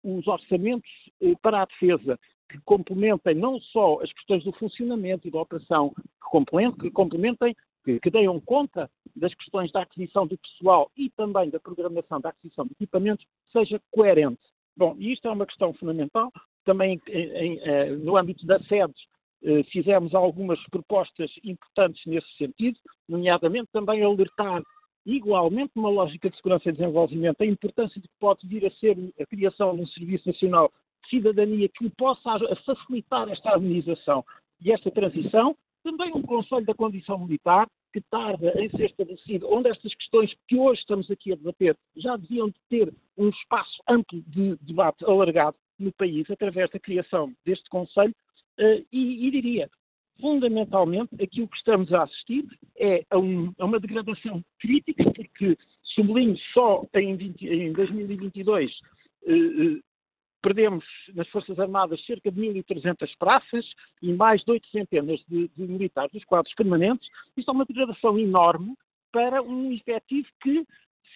os 0.04 0.24
orçamentos 0.28 0.88
para 1.42 1.62
a 1.62 1.64
defesa, 1.64 2.16
que 2.48 2.58
complementem 2.64 3.34
não 3.34 3.60
só 3.60 4.00
as 4.02 4.12
questões 4.12 4.44
do 4.44 4.52
funcionamento 4.52 5.26
e 5.26 5.30
da 5.30 5.40
operação, 5.40 5.90
que 5.90 6.30
complementem, 6.30 6.78
que, 6.78 6.90
complementem, 6.90 7.56
que, 7.84 8.00
que 8.00 8.10
tenham 8.10 8.40
conta 8.40 8.90
das 9.14 9.34
questões 9.34 9.72
da 9.72 9.82
aquisição 9.82 10.26
do 10.26 10.38
pessoal 10.38 10.90
e 10.96 11.10
também 11.10 11.50
da 11.50 11.58
programação 11.58 12.20
da 12.20 12.30
aquisição 12.30 12.66
de 12.66 12.72
equipamentos, 12.72 13.26
seja 13.52 13.80
coerente. 13.90 14.40
Bom, 14.76 14.94
e 14.98 15.12
isto 15.12 15.26
é 15.26 15.30
uma 15.30 15.46
questão 15.46 15.72
fundamental. 15.74 16.30
Também 16.64 17.00
em, 17.08 17.58
em, 17.58 17.96
no 17.96 18.16
âmbito 18.16 18.44
das 18.44 18.66
sedes, 18.66 18.96
eh, 19.42 19.62
fizemos 19.70 20.14
algumas 20.14 20.60
propostas 20.70 21.30
importantes 21.44 22.04
nesse 22.06 22.28
sentido, 22.36 22.78
nomeadamente 23.08 23.68
também 23.72 24.02
alertar 24.02 24.62
igualmente 25.06 25.72
uma 25.76 25.88
lógica 25.88 26.28
de 26.28 26.36
segurança 26.36 26.68
e 26.68 26.72
desenvolvimento 26.72 27.40
a 27.40 27.46
importância 27.46 28.00
de 28.00 28.08
que 28.08 28.14
pode 28.18 28.46
vir 28.46 28.66
a 28.66 28.70
ser 28.72 28.96
a 29.20 29.26
criação 29.26 29.76
de 29.76 29.82
um 29.82 29.86
Serviço 29.86 30.26
Nacional 30.26 30.72
Cidadania 31.08 31.68
que 31.68 31.88
possa 31.90 32.38
facilitar 32.64 33.28
esta 33.28 33.50
harmonização 33.50 34.24
e 34.60 34.72
esta 34.72 34.90
transição, 34.90 35.56
também 35.82 36.12
um 36.14 36.22
Conselho 36.22 36.66
da 36.66 36.74
Condição 36.74 37.18
Militar 37.18 37.68
que 37.92 38.00
tarda 38.10 38.52
em 38.60 38.68
ser 38.70 38.86
estabelecido, 38.86 39.48
onde 39.50 39.70
estas 39.70 39.94
questões 39.94 40.32
que 40.48 40.56
hoje 40.56 40.80
estamos 40.80 41.10
aqui 41.10 41.32
a 41.32 41.36
debater 41.36 41.76
já 41.96 42.16
deviam 42.16 42.52
ter 42.68 42.92
um 43.16 43.28
espaço 43.28 43.82
amplo 43.88 44.22
de 44.26 44.56
debate 44.56 45.04
alargado 45.04 45.56
no 45.78 45.92
país 45.92 46.30
através 46.30 46.70
da 46.70 46.78
criação 46.78 47.32
deste 47.44 47.68
Conselho 47.70 48.14
Uh, 48.58 48.80
e, 48.90 49.26
e, 49.26 49.30
diria, 49.30 49.70
fundamentalmente, 50.18 51.14
aqui 51.22 51.42
o 51.42 51.48
que 51.48 51.58
estamos 51.58 51.92
a 51.92 52.04
assistir 52.04 52.44
é 52.78 53.04
a, 53.10 53.18
um, 53.18 53.52
a 53.58 53.66
uma 53.66 53.78
degradação 53.78 54.42
crítica, 54.58 55.04
porque, 55.12 55.58
sublinho, 55.82 56.38
só 56.54 56.82
em, 56.94 57.16
20, 57.16 57.46
em 57.46 57.72
2022 57.72 58.70
uh, 58.70 59.32
uh, 59.32 59.82
perdemos 60.46 60.84
nas 61.12 61.28
Forças 61.30 61.58
Armadas 61.58 62.00
cerca 62.06 62.30
de 62.30 62.40
1.300 62.40 63.10
praças 63.18 63.66
e 64.00 64.12
mais 64.12 64.44
de 64.44 64.52
8 64.52 64.68
centenas 64.68 65.20
de, 65.26 65.48
de 65.48 65.62
militares 65.66 66.12
dos 66.12 66.24
quadros 66.24 66.54
permanentes. 66.54 67.08
Isto 67.36 67.50
é 67.50 67.52
uma 67.54 67.64
degradação 67.64 68.16
enorme 68.16 68.76
para 69.10 69.42
um 69.42 69.72
efetivo 69.72 70.28
que 70.40 70.64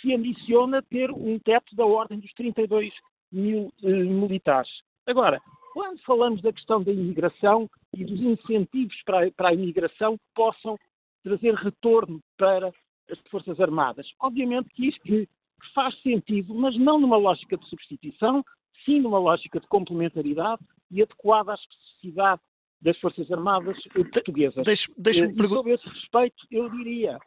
se 0.01 0.13
ambiciona 0.13 0.83
ter 0.83 1.13
um 1.13 1.39
teto 1.39 1.77
da 1.77 1.87
ordem 1.87 2.19
dos 2.19 2.33
32 2.33 2.93
mil 3.31 3.73
militares. 3.81 4.71
Agora, 5.07 5.41
quando 5.75 6.03
falamos 6.03 6.43
da 6.43 6.53
questão 6.53 6.83
da 6.83 6.91
imigração 6.91 7.71
e 7.95 8.05
dos 8.05 8.21
incentivos 8.21 9.01
para 9.05 9.29
a, 9.29 9.31
para 9.31 9.51
a 9.51 9.55
imigração 9.55 10.19
que 10.19 10.25
possam 10.35 10.77
trazer 11.23 11.55
retorno 11.55 12.21
para 12.37 12.73
as 13.09 13.19
Forças 13.31 13.61
Armadas, 13.61 14.11
obviamente 14.19 14.71
que 14.71 14.89
isto 14.89 15.29
faz 15.73 15.97
sentido, 16.03 16.53
mas 16.53 16.77
não 16.77 16.99
numa 16.99 17.17
lógica 17.17 17.57
de 17.57 17.69
substituição, 17.69 18.43
sim 18.91 19.01
numa 19.01 19.19
lógica 19.19 19.61
de 19.61 19.67
complementaridade 19.69 20.63
e 20.91 21.03
adequada 21.03 21.53
à 21.53 21.55
especificidade 21.55 22.41
das 22.83 22.99
Forças 22.99 23.31
Armadas 23.31 23.77
portuguesas. 24.13 24.65
Deixe, 24.65 24.91
deixe 24.97 25.27
e 25.27 25.49
sobre 25.49 25.75
esse 25.75 25.89
respeito, 25.89 26.47
eu 26.51 26.69
diria, 26.71 27.19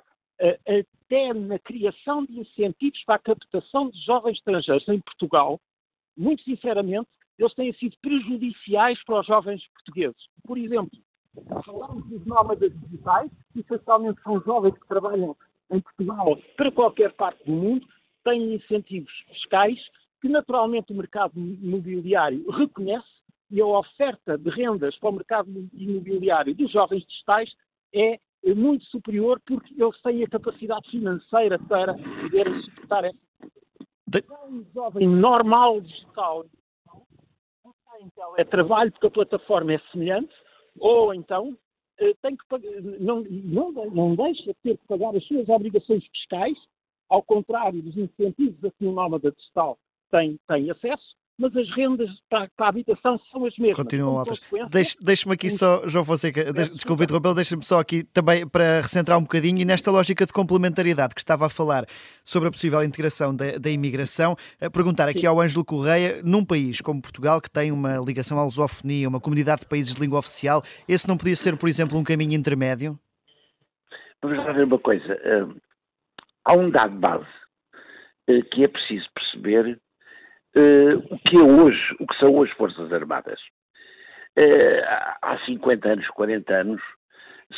até 0.68 1.34
na 1.34 1.60
criação 1.60 2.26
de 2.26 2.40
incentivos 2.40 3.02
para 3.06 3.16
a 3.16 3.20
captação 3.20 3.90
de 3.90 4.00
jovens 4.04 4.38
estrangeiros 4.38 4.88
em 4.90 5.00
Portugal, 5.00 5.62
muito 6.18 6.44
sinceramente, 6.44 7.08
eles 7.38 7.54
têm 7.54 7.72
sido 7.74 7.96
prejudiciais 8.02 9.02
para 9.06 9.20
os 9.22 9.28
jovens 9.28 9.66
portugueses. 9.74 10.22
Por 10.46 10.58
exemplo, 10.58 11.00
falamos 11.66 12.08
dos 12.08 12.26
nómadas 12.26 12.72
digitais, 12.82 13.32
que 13.54 13.60
essencialmente 13.62 14.22
são 14.22 14.42
jovens 14.42 14.78
que 14.78 14.88
trabalham 14.88 15.36
em 15.72 15.80
Portugal 15.80 16.38
para 16.58 16.72
qualquer 16.72 17.14
parte 17.14 17.44
do 17.46 17.52
mundo, 17.52 17.88
têm 18.24 18.56
incentivos 18.56 19.12
fiscais 19.28 19.80
que 20.24 20.30
naturalmente 20.30 20.94
o 20.94 20.96
mercado 20.96 21.38
imobiliário 21.38 22.50
reconhece 22.50 23.06
e 23.52 23.60
a 23.60 23.66
oferta 23.66 24.38
de 24.38 24.50
rendas 24.52 24.98
para 24.98 25.10
o 25.10 25.14
mercado 25.14 25.70
imobiliário 25.74 26.56
dos 26.56 26.72
jovens 26.72 27.06
digitais 27.06 27.52
é 27.94 28.18
muito 28.56 28.86
superior 28.86 29.42
porque 29.46 29.74
eles 29.78 30.02
têm 30.02 30.24
a 30.24 30.30
capacidade 30.30 30.90
financeira 30.90 31.60
para 31.60 31.94
poderem 31.94 32.62
suportar 32.62 33.04
essa. 33.04 33.18
De... 34.08 34.24
Um 34.48 34.64
jovem 34.74 35.10
normal 35.10 35.82
digital 35.82 36.46
então 38.00 38.34
é 38.38 38.46
trabalho 38.46 38.94
porque 38.94 39.08
a 39.08 39.12
plataforma 39.12 39.74
é 39.74 39.80
semelhante, 39.92 40.34
ou 40.80 41.14
então 41.14 41.58
eh, 42.00 42.14
tem 42.22 42.38
que 42.38 42.46
pagar, 42.48 42.72
não, 42.82 43.22
não, 43.24 43.72
não 43.72 44.16
deixa 44.16 44.54
de 44.54 44.58
ter 44.64 44.78
que 44.78 44.88
pagar 44.88 45.16
as 45.16 45.24
suas 45.26 45.48
obrigações 45.50 46.06
fiscais, 46.08 46.58
ao 47.10 47.22
contrário 47.22 47.82
dos 47.82 47.96
incentivos 47.98 48.64
a 48.64 48.72
que 48.72 48.86
o 48.86 48.92
nómada 48.94 49.32
digital 49.32 49.78
tem, 50.14 50.40
tem 50.48 50.70
acesso, 50.70 51.04
mas 51.40 51.56
as 51.58 51.68
rendas 51.76 52.10
para, 52.30 52.48
para 52.56 52.68
a 52.68 52.70
habitação 52.70 53.20
são 53.32 53.46
as 53.46 53.58
mesmas. 53.58 53.78
Continuam 53.78 54.20
altas. 54.20 54.40
Deixe-me 55.02 55.34
aqui 55.34 55.50
só, 55.50 55.88
João 55.88 56.06
Fonseca, 56.06 56.54
deixe, 56.54 56.72
desculpe 56.72 57.04
interrompê-lo, 57.04 57.34
deixe-me 57.34 57.64
só 57.64 57.80
aqui 57.80 58.04
também 58.04 58.48
para 58.48 58.82
recentrar 58.82 59.18
um 59.18 59.24
bocadinho 59.24 59.60
e 59.60 59.66
nesta 59.66 59.90
lógica 59.90 60.26
de 60.28 60.32
complementaridade 60.32 61.16
que 61.16 61.22
estava 61.22 61.48
a 61.48 61.50
falar 61.50 61.86
sobre 62.24 62.50
a 62.50 62.52
possível 62.52 62.84
integração 62.84 63.36
da, 63.36 63.58
da 63.58 63.70
imigração, 63.72 64.36
perguntar 64.72 65.10
aqui 65.10 65.22
Sim. 65.22 65.28
ao 65.28 65.42
Ângelo 65.42 65.66
Correia, 65.66 66.22
num 66.24 66.46
país 66.46 66.80
como 66.80 67.02
Portugal, 67.02 67.42
que 67.42 67.50
tem 67.50 67.72
uma 67.72 67.98
ligação 67.98 68.38
à 68.38 68.44
lusofonia, 68.44 69.10
uma 69.10 69.20
comunidade 69.20 69.62
de 69.62 69.68
países 69.68 69.96
de 69.96 70.02
língua 70.02 70.20
oficial, 70.20 70.62
esse 70.88 71.08
não 71.08 71.18
podia 71.18 71.36
ser, 71.36 71.58
por 71.58 71.68
exemplo, 71.68 71.98
um 71.98 72.04
caminho 72.04 72.34
intermédio? 72.34 73.00
Vamos 74.22 74.38
lá 74.38 74.54
ver 74.54 74.66
uma 74.66 74.80
coisa. 74.80 75.20
Hum, 75.26 75.56
há 76.46 76.54
um 76.54 76.70
dado 76.70 76.96
base 76.98 77.28
eh, 78.30 78.42
que 78.44 78.64
é 78.64 78.68
preciso 78.68 79.06
perceber 79.14 79.82
uh, 80.56 81.14
o 81.14 81.20
que 81.20 81.38
é 81.38 81.42
hoje, 81.42 81.96
o 82.00 82.08
que 82.08 82.18
são 82.18 82.36
hoje 82.36 82.54
Forças 82.56 82.92
Armadas. 82.92 83.40
Uh, 84.38 84.82
há 85.22 85.38
50 85.46 85.90
anos, 85.90 86.08
40 86.10 86.54
anos, 86.54 86.82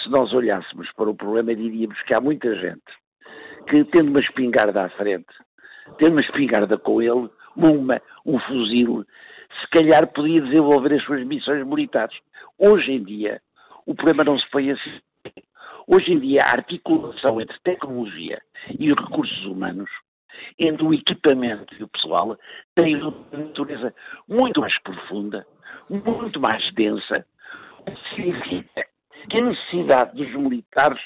se 0.04 0.10
nós 0.10 0.34
olhássemos 0.34 0.92
para 0.94 1.10
o 1.10 1.16
problema, 1.16 1.56
diríamos 1.56 2.02
que 2.04 2.14
há 2.14 2.20
muita 2.20 2.54
gente 2.56 2.84
que, 3.68 3.84
tendo 3.86 4.10
uma 4.10 4.20
espingarda 4.20 4.84
à 4.84 4.90
frente, 4.90 5.34
tendo 5.98 6.12
uma 6.14 6.22
espingarda 6.22 6.78
com 6.78 7.02
ele, 7.02 7.30
uma, 7.56 8.02
um 8.26 8.40
fuzil, 8.40 9.06
se 9.62 9.68
calhar 9.70 10.08
podia 10.08 10.42
desenvolver 10.42 10.94
as 10.94 11.04
suas 11.04 11.26
missões 11.26 11.66
militares. 11.66 12.18
Hoje 12.58 12.92
em 12.92 13.04
dia, 13.04 13.42
o 13.86 13.96
problema 13.96 14.24
não 14.24 14.38
se 14.38 14.50
põe 14.50 14.72
assim. 14.72 15.02
Hoje 15.88 16.14
em 16.14 16.20
dia, 16.20 16.44
a 16.44 16.52
articulação 16.52 17.40
entre 17.40 17.58
tecnologia 17.64 18.42
e 18.80 18.92
os 18.92 18.98
recursos 19.00 19.46
humanos 19.46 19.90
entre 20.60 20.86
o 20.86 20.94
equipamento 20.94 21.74
e 21.80 21.84
o 21.84 21.88
pessoal 21.88 22.38
tem 22.76 22.96
uma 22.96 23.14
natureza 23.32 23.94
muito 24.28 24.62
mais 24.62 24.78
profunda, 24.82 25.46
muito 25.90 26.40
mais 26.40 26.74
densa, 26.74 27.26
significa 28.16 28.86
que 29.30 29.38
a 29.38 29.42
necessidade 29.42 30.16
dos 30.16 30.34
militares 30.36 31.02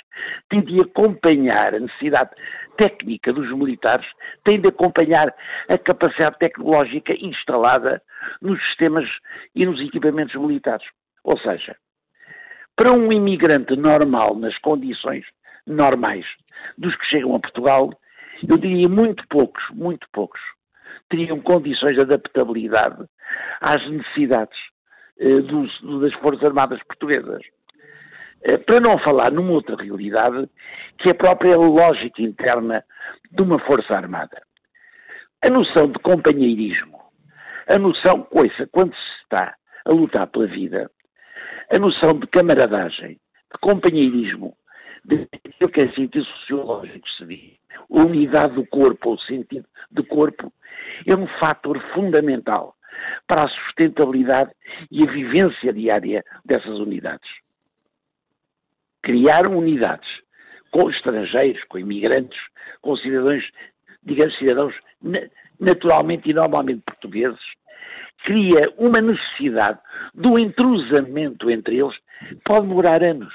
tem 0.50 0.62
de 0.62 0.82
acompanhar, 0.82 1.74
a 1.74 1.80
necessidade 1.80 2.32
técnica 2.78 3.32
dos 3.32 3.50
militares 3.52 4.06
tem 4.44 4.60
de 4.60 4.68
acompanhar 4.68 5.34
a 5.68 5.78
capacidade 5.78 6.38
tecnológica 6.40 7.14
instalada 7.14 8.02
nos 8.42 8.62
sistemas 8.66 9.10
e 9.56 9.66
nos 9.66 9.80
equipamentos 9.82 10.36
militares. 10.36 10.86
Ou 11.24 11.38
seja, 11.38 11.76
para 12.76 12.94
um 12.94 13.12
imigrante 13.12 13.76
normal, 13.76 14.36
nas 14.36 14.58
condições 14.60 15.26
normais 15.68 16.26
dos 16.78 16.96
que 16.96 17.06
chegam 17.06 17.36
a 17.36 17.40
Portugal, 17.40 17.92
eu 18.48 18.58
diria 18.58 18.88
muito 18.88 19.26
poucos, 19.30 19.64
muito 19.72 20.08
poucos, 20.14 20.40
teriam 21.10 21.40
condições 21.42 21.96
de 21.96 22.02
adaptabilidade 22.02 23.04
às 23.62 23.86
necessidades 23.90 24.58
eh, 25.20 25.42
dos, 25.42 26.02
das 26.02 26.14
Forças 26.16 26.44
Armadas 26.44 26.82
Portuguesas. 26.84 27.42
Eh, 28.44 28.58
para 28.58 28.80
não 28.80 28.98
falar 29.00 29.32
numa 29.32 29.52
outra 29.52 29.76
realidade, 29.76 30.50
que 30.98 31.10
é 31.10 31.12
a 31.12 31.16
própria 31.16 31.58
lógica 31.58 32.22
interna 32.22 32.84
de 33.32 33.42
uma 33.42 33.60
Força 33.60 33.96
Armada. 33.96 34.42
A 35.42 35.50
noção 35.50 35.92
de 35.92 36.00
companheirismo, 36.00 37.00
a 37.68 37.78
noção, 37.78 38.24
coisa, 38.24 38.68
quando 38.72 38.94
se 38.94 39.22
está 39.24 39.56
a 39.86 39.92
lutar 39.92 40.28
pela 40.28 40.48
vida, 40.48 40.90
a 41.70 41.80
noção 41.80 42.18
de 42.20 42.28
camaradagem, 42.28 43.12
de 43.52 43.60
companheirismo, 43.62 44.56
aquilo 45.06 45.72
que 45.72 45.82
é 45.82 45.92
sentido 45.92 46.26
sociológico 46.26 47.08
se 47.10 47.26
diz, 47.26 47.58
unidade 47.90 48.56
do 48.56 48.66
corpo, 48.68 49.12
ou 49.12 49.20
sentido 49.20 49.66
de 49.92 50.04
corpo, 50.04 50.52
é 51.06 51.16
um 51.16 51.28
fator 51.40 51.80
fundamental 51.94 52.76
para 53.28 53.44
a 53.44 53.48
sustentabilidade 53.48 54.52
e 54.92 55.04
a 55.04 55.12
vivência 55.12 55.74
diária 55.74 56.24
dessas 56.46 56.80
unidades. 56.80 57.30
Criar 59.02 59.48
unidades 59.48 60.10
com 60.72 60.90
estrangeiros, 60.90 61.64
com 61.66 61.80
imigrantes, 61.80 62.40
com 62.82 62.96
cidadãos, 62.98 63.44
digamos, 64.04 64.38
cidadãos 64.38 64.76
naturalmente 65.60 66.30
e 66.30 66.34
normalmente 66.34 66.82
portugueses, 66.86 67.40
cria 68.24 68.74
uma 68.78 69.02
necessidade 69.02 69.80
do 70.14 70.38
intrusamento 70.38 71.50
entre 71.50 71.80
eles 71.80 71.96
pode 72.46 72.68
demorar 72.68 73.04
anos. 73.04 73.34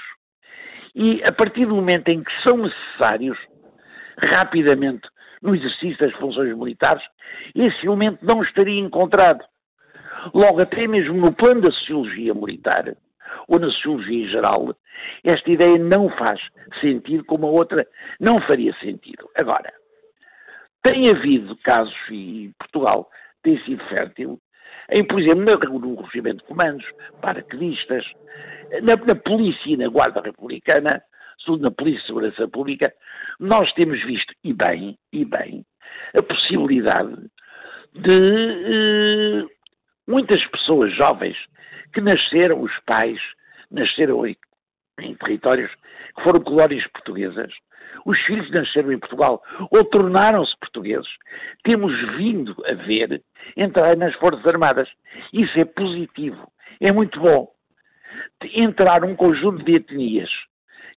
E 0.95 1.21
a 1.23 1.31
partir 1.31 1.65
do 1.65 1.75
momento 1.75 2.07
em 2.07 2.23
que 2.23 2.31
são 2.41 2.57
necessários, 2.57 3.37
rapidamente, 4.17 5.07
no 5.41 5.53
exercício 5.53 5.97
das 5.99 6.13
funções 6.13 6.57
militares, 6.57 7.03
esse 7.53 7.85
elemento 7.85 8.25
não 8.25 8.41
estaria 8.41 8.79
encontrado. 8.79 9.43
Logo, 10.33 10.61
até 10.61 10.87
mesmo 10.87 11.13
no 11.13 11.33
plano 11.33 11.61
da 11.61 11.71
sociologia 11.71 12.33
militar, 12.33 12.95
ou 13.47 13.59
na 13.59 13.67
sociologia 13.67 14.25
em 14.25 14.29
geral, 14.29 14.75
esta 15.23 15.51
ideia 15.51 15.77
não 15.77 16.09
faz 16.09 16.39
sentido 16.79 17.25
como 17.25 17.45
a 17.45 17.51
outra 17.51 17.85
não 18.19 18.39
faria 18.41 18.73
sentido. 18.79 19.29
Agora, 19.35 19.71
tem 20.81 21.09
havido 21.09 21.55
casos, 21.57 21.95
e 22.09 22.51
Portugal 22.57 23.09
tem 23.43 23.59
sido 23.63 23.83
fértil, 23.85 24.39
em, 24.89 25.03
por 25.03 25.19
exemplo, 25.19 25.79
no 25.79 26.01
regimento 26.01 26.37
de 26.37 26.43
comandos, 26.43 26.85
paraquedistas, 27.21 28.05
na, 28.81 28.95
na 28.95 29.15
polícia 29.15 29.69
e 29.69 29.77
na 29.77 29.87
guarda 29.87 30.21
republicana, 30.21 31.01
na 31.59 31.71
polícia 31.71 32.01
de 32.01 32.07
segurança 32.07 32.47
pública, 32.47 32.93
nós 33.39 33.71
temos 33.73 34.03
visto, 34.03 34.33
e 34.43 34.53
bem, 34.53 34.97
e 35.11 35.25
bem, 35.25 35.65
a 36.15 36.21
possibilidade 36.21 37.15
de 37.93 38.11
eh, 38.11 39.45
muitas 40.07 40.43
pessoas 40.47 40.93
jovens 40.95 41.37
que 41.93 42.01
nasceram, 42.01 42.61
os 42.61 42.71
pais, 42.85 43.19
nasceram 43.71 44.19
em, 44.99 45.15
territórios 45.15 45.71
que 46.15 46.23
foram 46.23 46.41
colónias 46.41 46.85
portuguesas, 46.87 47.51
os 48.05 48.19
filhos 48.21 48.49
nasceram 48.51 48.91
em 48.91 48.99
Portugal 48.99 49.41
ou 49.71 49.83
tornaram-se 49.85 50.57
portugueses, 50.59 51.09
temos 51.63 51.93
vindo 52.17 52.55
a 52.65 52.73
ver 52.73 53.21
entrar 53.55 53.95
nas 53.95 54.13
Forças 54.15 54.45
Armadas. 54.45 54.89
Isso 55.33 55.59
é 55.59 55.65
positivo, 55.65 56.51
é 56.79 56.91
muito 56.91 57.19
bom. 57.19 57.49
Entrar 58.53 59.03
um 59.03 59.15
conjunto 59.15 59.63
de 59.63 59.75
etnias 59.75 60.29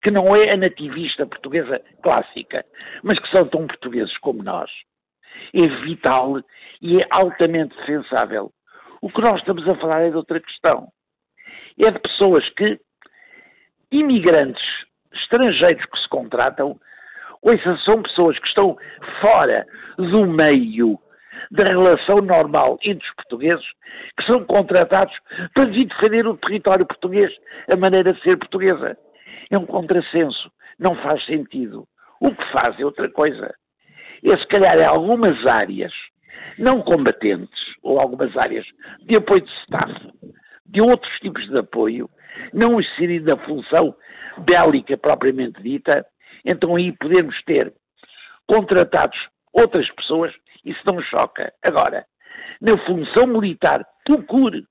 que 0.02 0.10
não 0.10 0.34
é 0.34 0.52
a 0.52 0.56
nativista 0.56 1.26
portuguesa 1.26 1.80
clássica, 2.02 2.64
mas 3.02 3.18
que 3.18 3.30
são 3.30 3.46
tão 3.48 3.66
portugueses 3.66 4.16
como 4.18 4.42
nós, 4.42 4.70
é 5.52 5.66
vital 5.82 6.40
e 6.80 7.00
é 7.00 7.06
altamente 7.10 7.76
defensável. 7.76 8.52
O 9.00 9.10
que 9.10 9.20
nós 9.20 9.40
estamos 9.40 9.66
a 9.68 9.74
falar 9.76 10.02
é 10.02 10.10
de 10.10 10.16
outra 10.16 10.40
questão. 10.40 10.88
É 11.78 11.90
de 11.90 11.98
pessoas 12.00 12.48
que, 12.50 12.78
imigrantes 13.90 14.62
estrangeiros 15.12 15.84
que 15.86 15.98
se 15.98 16.08
contratam, 16.08 16.78
ouça, 17.42 17.76
são 17.84 18.02
pessoas 18.02 18.38
que 18.38 18.48
estão 18.48 18.76
fora 19.20 19.66
do 19.96 20.26
meio 20.26 20.98
da 21.50 21.64
relação 21.64 22.20
normal 22.20 22.78
entre 22.84 23.06
os 23.06 23.14
portugueses, 23.14 23.64
que 24.16 24.26
são 24.26 24.44
contratados 24.44 25.14
para 25.54 25.66
defender 25.66 26.26
o 26.26 26.36
território 26.36 26.86
português, 26.86 27.32
a 27.68 27.76
maneira 27.76 28.12
de 28.12 28.20
ser 28.22 28.36
portuguesa. 28.36 28.96
É 29.50 29.56
um 29.56 29.64
contrassenso, 29.64 30.50
não 30.78 30.94
faz 30.96 31.24
sentido. 31.24 31.86
O 32.20 32.34
que 32.34 32.52
faz 32.52 32.78
é 32.78 32.84
outra 32.84 33.08
coisa. 33.10 33.54
É, 34.24 34.36
se 34.36 34.46
calhar, 34.48 34.76
em 34.78 34.84
algumas 34.84 35.46
áreas 35.46 35.92
não 36.58 36.82
combatentes, 36.82 37.60
ou 37.82 38.00
algumas 38.00 38.36
áreas 38.36 38.66
de 39.02 39.16
apoio 39.16 39.42
de 39.42 39.50
staff, 39.62 40.12
de 40.66 40.80
outros 40.80 41.12
tipos 41.20 41.46
de 41.48 41.58
apoio, 41.58 42.10
não 42.52 42.80
inserir 42.80 43.20
na 43.20 43.36
função 43.36 43.94
bélica 44.38 44.96
propriamente 44.96 45.62
dita, 45.62 46.04
então 46.44 46.76
aí 46.76 46.92
podemos 46.92 47.40
ter 47.44 47.72
contratados 48.46 49.18
outras 49.52 49.90
pessoas, 49.92 50.32
isso 50.64 50.80
não 50.84 51.00
choca. 51.02 51.52
Agora, 51.62 52.04
na 52.60 52.76
função 52.78 53.26
militar, 53.26 53.84
procure, 54.04 54.64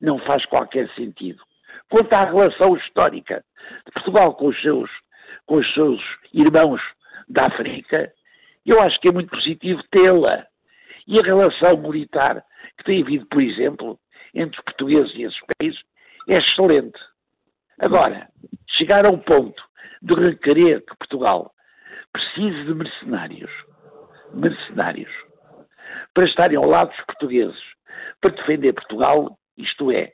não 0.00 0.18
faz 0.18 0.44
qualquer 0.46 0.88
sentido. 0.94 1.42
Quanto 1.90 2.12
à 2.12 2.24
relação 2.24 2.76
histórica 2.76 3.44
de 3.86 3.92
Portugal 3.92 4.34
com 4.34 4.46
os 4.46 4.60
seus, 4.60 4.90
com 5.46 5.56
os 5.56 5.74
seus 5.74 6.00
irmãos 6.32 6.80
da 7.28 7.46
África, 7.46 8.12
eu 8.64 8.80
acho 8.80 9.00
que 9.00 9.08
é 9.08 9.12
muito 9.12 9.30
positivo 9.30 9.82
tê-la. 9.90 10.46
E 11.06 11.18
a 11.18 11.22
relação 11.22 11.76
militar 11.76 12.44
que 12.78 12.84
tem 12.84 13.02
havido, 13.02 13.26
por 13.26 13.42
exemplo, 13.42 13.98
entre 14.34 14.58
os 14.58 14.64
portugueses 14.64 15.14
e 15.14 15.22
esses 15.22 15.40
países 15.58 15.80
é 16.28 16.38
excelente. 16.38 16.98
Agora, 17.78 18.28
chegar 18.70 19.04
ao 19.04 19.18
ponto 19.18 19.62
de 20.02 20.14
requerer 20.14 20.84
que 20.84 20.96
Portugal 20.96 21.52
precise 22.12 22.64
de 22.64 22.74
mercenários, 22.74 23.50
mercenários, 24.34 25.10
para 26.14 26.24
estarem 26.24 26.56
ao 26.56 26.66
lado 26.66 26.90
dos 26.90 27.04
portugueses, 27.06 27.60
para 28.20 28.30
defender 28.30 28.72
Portugal, 28.74 29.38
isto 29.56 29.90
é, 29.90 30.12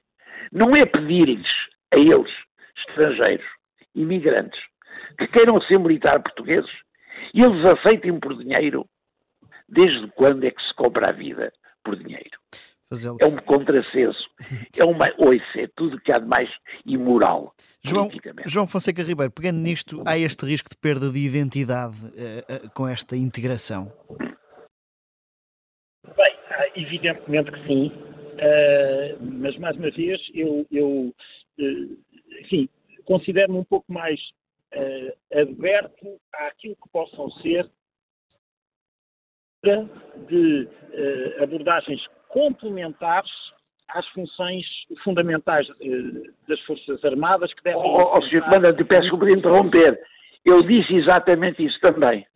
não 0.53 0.75
é 0.77 0.87
pedirem-lhes 0.87 1.49
a 1.93 1.97
eles, 1.97 2.33
estrangeiros, 2.77 3.47
imigrantes, 3.95 4.61
que 5.19 5.27
queiram 5.29 5.61
ser 5.63 5.79
militar 5.79 6.23
portugueses 6.23 6.71
e 7.35 7.43
eles 7.43 7.65
aceitem 7.65 8.19
por 8.19 8.37
dinheiro, 8.37 8.87
desde 9.69 10.09
quando 10.13 10.45
é 10.45 10.51
que 10.51 10.63
se 10.63 10.75
compra 10.75 11.09
a 11.09 11.13
vida 11.13 11.53
por 11.85 11.97
dinheiro? 11.97 12.39
É 13.21 13.27
um 13.27 13.37
contrassenso. 13.37 14.31
É 14.75 14.83
uma. 14.83 15.13
Ouça, 15.19 15.61
é 15.61 15.69
tudo 15.77 16.01
que 16.01 16.11
há 16.11 16.19
de 16.19 16.27
mais 16.27 16.49
imoral. 16.87 17.55
João, 17.85 18.09
João 18.47 18.67
Fonseca 18.67 19.03
Ribeiro, 19.03 19.31
pegando 19.31 19.59
nisto, 19.59 20.03
há 20.07 20.17
este 20.17 20.47
risco 20.47 20.71
de 20.71 20.77
perda 20.77 21.11
de 21.11 21.19
identidade 21.19 21.97
uh, 22.07 22.67
uh, 22.67 22.71
com 22.75 22.89
esta 22.89 23.15
integração? 23.15 23.93
Bem, 26.17 26.35
evidentemente 26.77 27.53
que 27.53 27.67
sim. 27.67 27.89
Uh, 27.89 29.19
mas, 29.21 29.59
mais 29.59 29.77
uma 29.77 29.91
vez, 29.91 30.21
eu, 30.33 30.67
eu 30.71 31.15
enfim, 32.41 32.71
considero-me 33.05 33.59
um 33.59 33.65
pouco 33.65 33.93
mais 33.93 34.19
aberto 35.33 36.21
àquilo 36.33 36.77
que 36.77 36.89
possam 36.91 37.31
ser 37.43 37.69
de 40.29 40.69
abordagens 41.43 42.01
complementares 42.29 43.31
às 43.89 44.07
funções 44.09 44.65
fundamentais 45.03 45.67
eh, 45.81 46.31
das 46.47 46.61
Forças 46.61 47.05
Armadas 47.05 47.53
que 47.55 47.63
devem. 47.63 47.81
Oh, 47.81 48.17
oh, 48.17 48.23
Sr. 48.23 48.43
Comandante, 48.43 48.85
peço 48.85 49.19
por 49.19 49.29
interromper. 49.29 49.99
Eu 50.45 50.63
disse 50.63 50.95
exatamente 50.95 51.65
isso 51.65 51.79
também. 51.81 52.27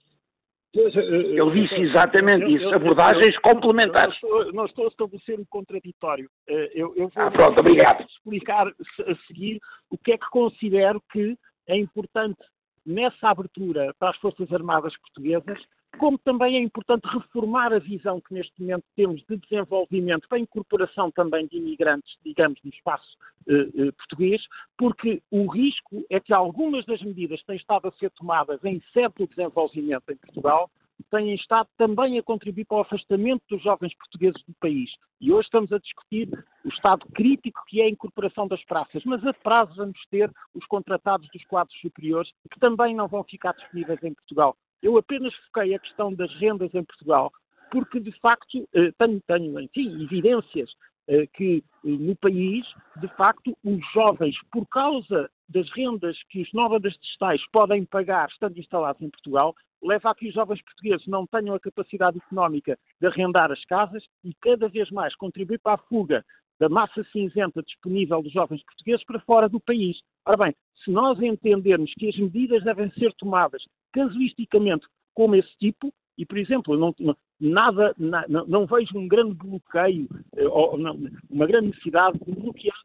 Pois, 0.75 0.95
eu 0.97 1.51
disse 1.51 1.75
exatamente 1.75 2.45
eu, 2.45 2.49
isso, 2.49 2.65
eu, 2.65 2.75
abordagens 2.75 3.35
eu, 3.35 3.43
complementares. 3.43 4.17
Não 4.55 4.65
estou, 4.65 4.87
a 4.87 4.89
estabelecer 4.89 5.39
um 5.39 5.45
contraditório. 5.45 6.29
Eh, 6.49 6.71
eu, 6.75 6.95
vou 6.95 7.11
ah, 7.17 7.31
pronto, 7.31 7.61
obrigado. 7.61 8.03
explicar 8.09 8.69
a 8.69 9.15
seguir 9.27 9.61
o 9.91 9.99
que 9.99 10.13
é 10.13 10.19
que 10.19 10.31
considero 10.31 11.03
que 11.13 11.37
é 11.69 11.77
importante 11.77 12.41
nessa 12.87 13.29
abertura 13.29 13.95
para 13.99 14.11
as 14.11 14.17
Forças 14.17 14.51
Armadas 14.51 14.97
Portuguesas 14.99 15.63
como 15.99 16.19
também 16.19 16.57
é 16.57 16.61
importante 16.61 17.07
reformar 17.07 17.73
a 17.73 17.79
visão 17.79 18.21
que 18.21 18.35
neste 18.35 18.53
momento 18.61 18.85
temos 18.97 19.23
de 19.29 19.37
desenvolvimento 19.37 20.29
para 20.29 20.39
a 20.39 20.41
incorporação 20.41 21.11
também 21.11 21.47
de 21.47 21.57
imigrantes, 21.57 22.17
digamos, 22.25 22.59
no 22.65 22.71
espaço 22.71 23.17
eh, 23.49 23.69
eh, 23.77 23.93
português, 23.93 24.43
porque 24.77 25.23
o 25.31 25.47
risco 25.51 26.05
é 26.11 26.19
que 26.19 26.33
algumas 26.33 26.85
das 26.87 27.03
medidas 27.03 27.41
que 27.41 27.47
têm 27.47 27.57
estado 27.57 27.89
a 27.89 27.93
ser 27.93 28.11
tomadas 28.11 28.63
em 28.65 28.83
certo 28.93 29.27
desenvolvimento 29.27 30.11
em 30.11 30.17
Portugal 30.17 30.71
têm 31.11 31.35
estado 31.35 31.69
também 31.77 32.19
a 32.19 32.23
contribuir 32.23 32.65
para 32.65 32.79
o 32.79 32.81
afastamento 32.81 33.43
dos 33.51 33.63
jovens 33.63 33.95
portugueses 33.97 34.43
do 34.45 34.55
país. 34.55 34.91
E 35.21 35.33
hoje 35.33 35.47
estamos 35.47 35.73
a 35.73 35.79
discutir 35.79 36.29
o 36.65 36.69
estado 36.69 37.07
crítico 37.15 37.61
que 37.67 37.81
é 37.81 37.85
a 37.85 37.91
incorporação 37.91 38.47
das 38.47 38.65
praças, 38.65 39.03
mas 39.05 39.25
a 39.27 39.33
prazo 39.33 39.75
vamos 39.77 40.01
ter 40.11 40.31
os 40.55 40.65
contratados 40.67 41.29
dos 41.33 41.45
quadros 41.45 41.79
superiores 41.81 42.31
que 42.51 42.59
também 42.59 42.95
não 42.95 43.09
vão 43.09 43.23
ficar 43.25 43.53
disponíveis 43.53 44.03
em 44.03 44.15
Portugal. 44.15 44.57
Eu 44.83 44.99
apenas 44.99 45.33
foquei 45.47 45.75
a 45.75 45.79
questão 45.79 46.13
das 46.13 46.35
rendas 46.35 46.75
em 46.75 46.83
Portugal, 46.83 47.31
porque 47.71 48.01
de 48.01 48.13
facto 48.21 48.69
eh, 48.75 48.93
tenho, 48.99 49.21
tenho 49.27 49.61
enfim, 49.61 50.03
evidências 50.03 50.71
eh, 51.09 51.27
que 51.29 51.59
eh, 51.85 51.89
no 51.89 52.17
país, 52.17 52.67
de 53.01 53.09
facto, 53.17 53.57
os 53.65 53.93
jovens, 53.93 54.37
por 54.51 54.67
causa 54.67 55.31
das 55.49 55.71
rendas 55.71 56.19
que 56.31 56.43
os 56.43 56.53
nómadas 56.53 56.95
digitais 56.95 57.41
podem 57.53 57.85
pagar 57.85 58.29
estando 58.29 58.59
instalados 58.59 59.01
em 59.01 59.11
Portugal, 59.11 59.55
leva 59.83 60.11
a 60.11 60.15
que 60.15 60.29
os 60.29 60.35
jovens 60.35 60.61
portugueses 60.63 61.07
não 61.07 61.27
tenham 61.27 61.55
a 61.55 61.61
capacidade 61.61 62.19
económica 62.19 62.77
de 63.01 63.07
arrendar 63.07 63.53
as 63.53 63.65
casas 63.65 64.05
e 64.25 64.35
cada 64.41 64.69
vez 64.69 64.91
mais 64.91 65.15
contribui 65.15 65.59
para 65.59 65.75
a 65.75 65.85
fuga 65.87 66.25
da 66.59 66.69
massa 66.69 67.03
cinzenta 67.13 67.63
disponível 67.63 68.23
dos 68.23 68.33
jovens 68.33 68.63
portugueses 68.65 69.05
para 69.05 69.21
fora 69.21 69.49
do 69.49 69.59
país. 69.59 70.01
Ora 70.25 70.37
bem, 70.37 70.55
se 70.85 70.91
nós 70.91 71.21
entendermos 71.21 71.93
que 71.95 72.09
as 72.09 72.17
medidas 72.17 72.63
devem 72.63 72.91
ser 72.93 73.13
tomadas 73.15 73.63
casuisticamente 73.93 74.87
como 75.15 75.35
esse 75.37 75.57
tipo, 75.59 75.93
e, 76.17 76.27
por 76.27 76.39
exemplo, 76.39 76.77
não, 76.77 76.95
nada, 77.41 77.95
não, 77.99 78.47
não 78.47 78.67
vejo 78.67 78.97
um 78.97 79.09
grande 79.09 79.35
bloqueio, 79.35 80.09
eh, 80.37 80.47
ou 80.47 80.79
não, 80.79 80.99
uma 81.31 81.47
grande 81.47 81.69
necessidade 81.69 82.19
de 82.19 82.33
bloquear 82.33 82.77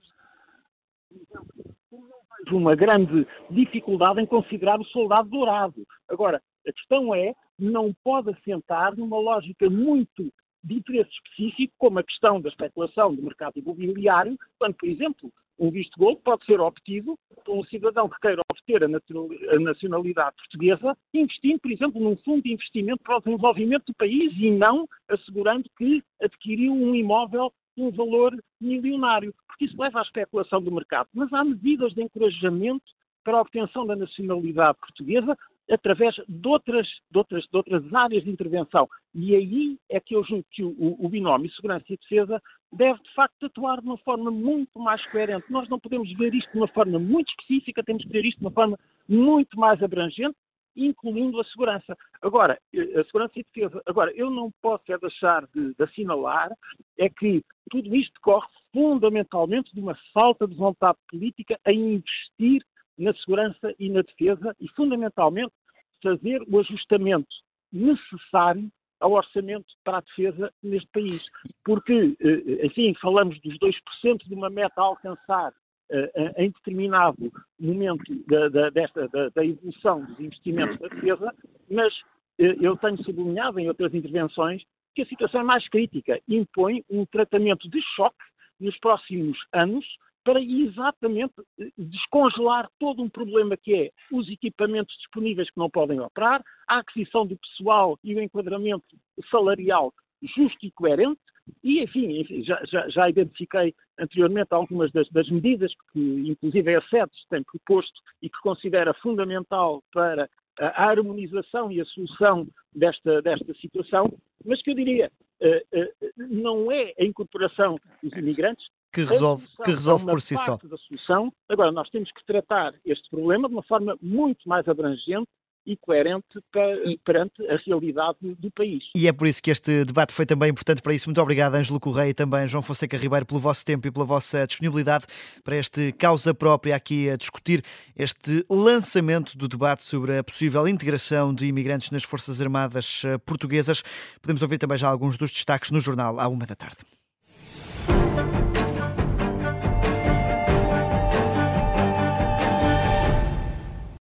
uma 2.51 2.75
grande 2.75 3.27
dificuldade 3.49 4.21
em 4.21 4.25
considerar 4.25 4.79
o 4.79 4.85
soldado 4.85 5.29
dourado. 5.29 5.85
Agora, 6.07 6.41
a 6.65 6.71
questão 6.71 7.13
é, 7.13 7.33
não 7.57 7.93
pode 8.03 8.29
assentar 8.29 8.95
numa 8.95 9.19
lógica 9.19 9.69
muito 9.69 10.31
de 10.63 10.75
interesse 10.75 11.09
específico, 11.11 11.73
como 11.77 11.99
a 11.99 12.03
questão 12.03 12.41
da 12.41 12.49
especulação 12.49 13.13
do 13.13 13.23
mercado 13.23 13.57
imobiliário, 13.57 14.37
quando, 14.59 14.75
por 14.75 14.87
exemplo, 14.87 15.31
um 15.59 15.71
visto 15.71 15.97
gold 15.97 16.21
pode 16.23 16.45
ser 16.45 16.59
obtido 16.59 17.17
por 17.43 17.57
um 17.57 17.63
cidadão 17.65 18.07
que 18.09 18.19
queira 18.19 18.41
obter 18.51 18.83
a 18.83 19.59
nacionalidade 19.59 20.35
portuguesa, 20.35 20.95
investindo, 21.13 21.59
por 21.59 21.71
exemplo, 21.71 22.01
num 22.01 22.15
fundo 22.17 22.43
de 22.43 22.53
investimento 22.53 23.01
para 23.03 23.17
o 23.17 23.21
desenvolvimento 23.21 23.85
do 23.87 23.95
país 23.95 24.33
e 24.37 24.51
não 24.51 24.87
assegurando 25.07 25.69
que 25.77 26.03
adquiriu 26.21 26.73
um 26.73 26.93
imóvel 26.93 27.51
de 27.75 27.83
um 27.83 27.91
valor 27.91 28.35
milionário, 28.59 29.33
porque 29.47 29.65
isso 29.65 29.81
leva 29.81 29.99
à 29.99 30.03
especulação 30.03 30.61
do 30.61 30.71
mercado. 30.71 31.09
Mas 31.13 31.31
há 31.33 31.43
medidas 31.43 31.93
de 31.93 32.03
encorajamento 32.03 32.85
para 33.23 33.37
a 33.37 33.41
obtenção 33.41 33.85
da 33.85 33.95
nacionalidade 33.95 34.77
portuguesa 34.79 35.37
através 35.69 36.15
de 36.27 36.47
outras, 36.47 36.87
de 37.11 37.17
outras, 37.17 37.43
de 37.43 37.57
outras 37.57 37.93
áreas 37.93 38.23
de 38.23 38.29
intervenção. 38.29 38.87
E 39.13 39.35
aí 39.35 39.77
é 39.89 39.99
que 39.99 40.15
eu 40.15 40.23
julgo 40.23 40.45
que 40.51 40.63
o, 40.63 40.95
o 40.99 41.09
binómio 41.09 41.51
segurança 41.51 41.85
e 41.89 41.97
defesa 41.97 42.41
deve, 42.71 43.01
de 43.01 43.13
facto, 43.13 43.45
atuar 43.45 43.81
de 43.81 43.87
uma 43.87 43.97
forma 43.97 44.31
muito 44.31 44.79
mais 44.79 45.05
coerente. 45.07 45.51
Nós 45.51 45.67
não 45.69 45.79
podemos 45.79 46.11
ver 46.13 46.33
isto 46.33 46.51
de 46.51 46.57
uma 46.57 46.67
forma 46.67 46.99
muito 46.99 47.29
específica, 47.29 47.83
temos 47.83 48.03
que 48.03 48.11
ver 48.11 48.25
isto 48.25 48.39
de 48.39 48.45
uma 48.45 48.51
forma 48.51 48.77
muito 49.07 49.59
mais 49.59 49.81
abrangente, 49.81 50.35
incluindo 50.75 51.39
a 51.39 51.43
segurança. 51.45 51.97
Agora, 52.21 52.59
a 52.73 53.03
segurança 53.05 53.39
e 53.39 53.43
defesa. 53.43 53.81
Agora, 53.85 54.11
eu 54.15 54.29
não 54.29 54.51
posso 54.61 54.83
é 54.89 54.97
deixar 54.97 55.47
de, 55.47 55.73
de 55.73 55.83
assinalar 55.83 56.51
é 56.97 57.09
que 57.09 57.43
tudo 57.69 57.95
isto 57.95 58.13
decorre 58.13 58.47
fundamentalmente 58.71 59.73
de 59.73 59.79
uma 59.79 59.97
falta 60.13 60.47
de 60.47 60.55
vontade 60.55 60.97
política 61.09 61.59
em 61.65 61.95
investir 61.95 62.63
na 62.97 63.13
segurança 63.13 63.73
e 63.79 63.89
na 63.89 64.01
defesa 64.01 64.55
e, 64.59 64.67
fundamentalmente, 64.69 65.53
fazer 66.01 66.41
o 66.47 66.59
ajustamento 66.59 67.27
necessário 67.71 68.69
ao 68.99 69.11
orçamento 69.11 69.67
para 69.83 69.99
a 69.99 70.01
defesa 70.01 70.51
neste 70.63 70.89
país. 70.89 71.25
Porque, 71.63 72.15
eh, 72.19 72.65
enfim, 72.65 72.95
falamos 72.99 73.39
dos 73.41 73.57
2% 73.59 74.27
de 74.27 74.33
uma 74.33 74.49
meta 74.49 74.81
a 74.81 74.85
alcançar 74.85 75.53
eh, 75.89 76.33
em 76.37 76.49
determinado 76.49 77.31
momento 77.59 78.03
da, 78.27 78.49
da, 78.49 78.69
desta, 78.69 79.07
da, 79.07 79.29
da 79.29 79.45
evolução 79.45 80.03
dos 80.03 80.19
investimentos 80.19 80.77
da 80.79 80.87
defesa, 80.89 81.33
mas 81.69 81.93
eh, 82.39 82.57
eu 82.59 82.75
tenho 82.77 83.01
sublinhado 83.03 83.59
em 83.59 83.67
outras 83.67 83.93
intervenções 83.93 84.63
que 84.93 85.03
a 85.03 85.05
situação 85.05 85.41
é 85.41 85.43
mais 85.43 85.67
crítica. 85.69 86.19
Impõe 86.27 86.83
um 86.89 87.05
tratamento 87.05 87.69
de 87.69 87.81
choque 87.95 88.17
nos 88.59 88.77
próximos 88.79 89.37
anos 89.53 89.85
para 90.27 90.41
exatamente 90.41 91.33
eh, 91.57 91.69
descongelar 91.77 92.69
todo 92.77 93.01
um 93.01 93.07
problema 93.07 93.55
que 93.55 93.73
é 93.73 93.91
os 94.11 94.29
equipamentos 94.29 94.93
disponíveis 94.97 95.49
que 95.49 95.57
não 95.57 95.69
podem 95.69 96.01
operar, 96.01 96.43
a 96.67 96.79
aquisição 96.79 97.25
do 97.25 97.37
pessoal 97.37 97.97
e 98.03 98.13
o 98.13 98.21
enquadramento 98.21 98.83
salarial 99.31 99.93
justo 100.21 100.65
e 100.65 100.71
coerente, 100.71 101.21
e, 101.63 101.81
enfim, 101.81 102.19
enfim 102.19 102.43
já, 102.43 102.61
já, 102.65 102.89
já, 102.89 103.09
identifiquei 103.09 103.73
anteriormente 103.97 104.49
algumas 104.51 104.91
das, 104.91 105.07
das, 105.11 105.29
medidas 105.29 105.71
que, 105.93 105.99
inclusive, 106.27 106.75
a 106.75 106.81
SEDES 106.81 107.25
tem 107.29 107.41
proposto 107.43 108.01
e 108.21 108.29
que 108.29 108.39
considera 108.39 108.93
fundamental 108.95 109.81
para 109.93 110.29
a 110.59 110.89
harmonização 110.89 111.71
e 111.71 111.79
a 111.79 111.85
solução 111.85 112.45
desta, 112.75 113.21
desta 113.21 113.53
situação, 113.61 114.11
mas 114.43 114.61
que 114.61 114.71
eu 114.71 114.75
diria, 114.75 115.09
uh, 115.41 115.79
uh, 115.79 116.11
não 116.17 116.69
é 116.69 116.93
a 116.99 117.05
incorporação 117.05 117.77
dos 118.03 118.11
imigrantes 118.13 118.65
que 118.97 119.03
resolve, 119.03 119.47
que 119.63 119.71
resolve 119.71 120.05
por 120.05 120.21
si 120.21 120.35
só. 120.37 120.57
Da 120.57 120.77
solução. 120.77 121.31
Agora, 121.47 121.71
nós 121.71 121.87
temos 121.89 122.11
que 122.11 122.25
tratar 122.25 122.73
este 122.83 123.07
problema 123.11 123.47
de 123.47 123.53
uma 123.53 123.63
forma 123.63 123.95
muito 124.01 124.49
mais 124.49 124.67
abrangente 124.67 125.27
e 125.67 125.75
coerente 125.75 126.39
para, 126.51 126.89
e, 126.89 126.97
perante 126.97 127.45
a 127.47 127.57
realidade 127.57 128.17
do 128.21 128.49
país. 128.49 128.85
E 128.95 129.05
é 129.05 129.11
por 129.11 129.27
isso 129.27 129.43
que 129.43 129.51
este 129.51 129.83
debate 129.83 130.13
foi 130.13 130.25
também 130.25 130.49
importante 130.49 130.81
para 130.81 130.93
isso. 130.93 131.07
Muito 131.09 131.21
obrigado, 131.21 131.55
Ângelo 131.55 131.79
Correia 131.79 132.09
e 132.09 132.13
também 132.13 132.47
João 132.47 132.63
Fonseca 132.63 132.97
Ribeiro, 132.97 133.25
pelo 133.25 133.39
vosso 133.39 133.65
tempo 133.65 133.85
e 133.85 133.91
pela 133.91 134.05
vossa 134.05 134.47
disponibilidade 134.47 135.05
para 135.43 135.57
este 135.57 135.91
causa 135.91 136.33
própria 136.33 136.75
aqui 136.75 137.09
a 137.09 137.17
discutir 137.17 137.63
este 137.97 138.45
lançamento 138.49 139.37
do 139.37 139.47
debate 139.47 139.83
sobre 139.83 140.17
a 140.17 140.23
possível 140.23 140.67
integração 140.67 141.33
de 141.35 141.45
imigrantes 141.45 141.91
nas 141.91 142.03
Forças 142.03 142.39
Armadas 142.39 143.03
eh, 143.05 143.17
Portuguesas. 143.17 143.83
Podemos 144.21 144.41
ouvir 144.41 144.57
também 144.57 144.77
já 144.77 144.87
alguns 144.87 145.17
dos 145.17 145.31
destaques 145.31 145.69
no 145.69 145.81
jornal 145.81 146.19
à 146.19 146.29
uma 146.29 146.45
da 146.45 146.55
tarde. 146.55 146.96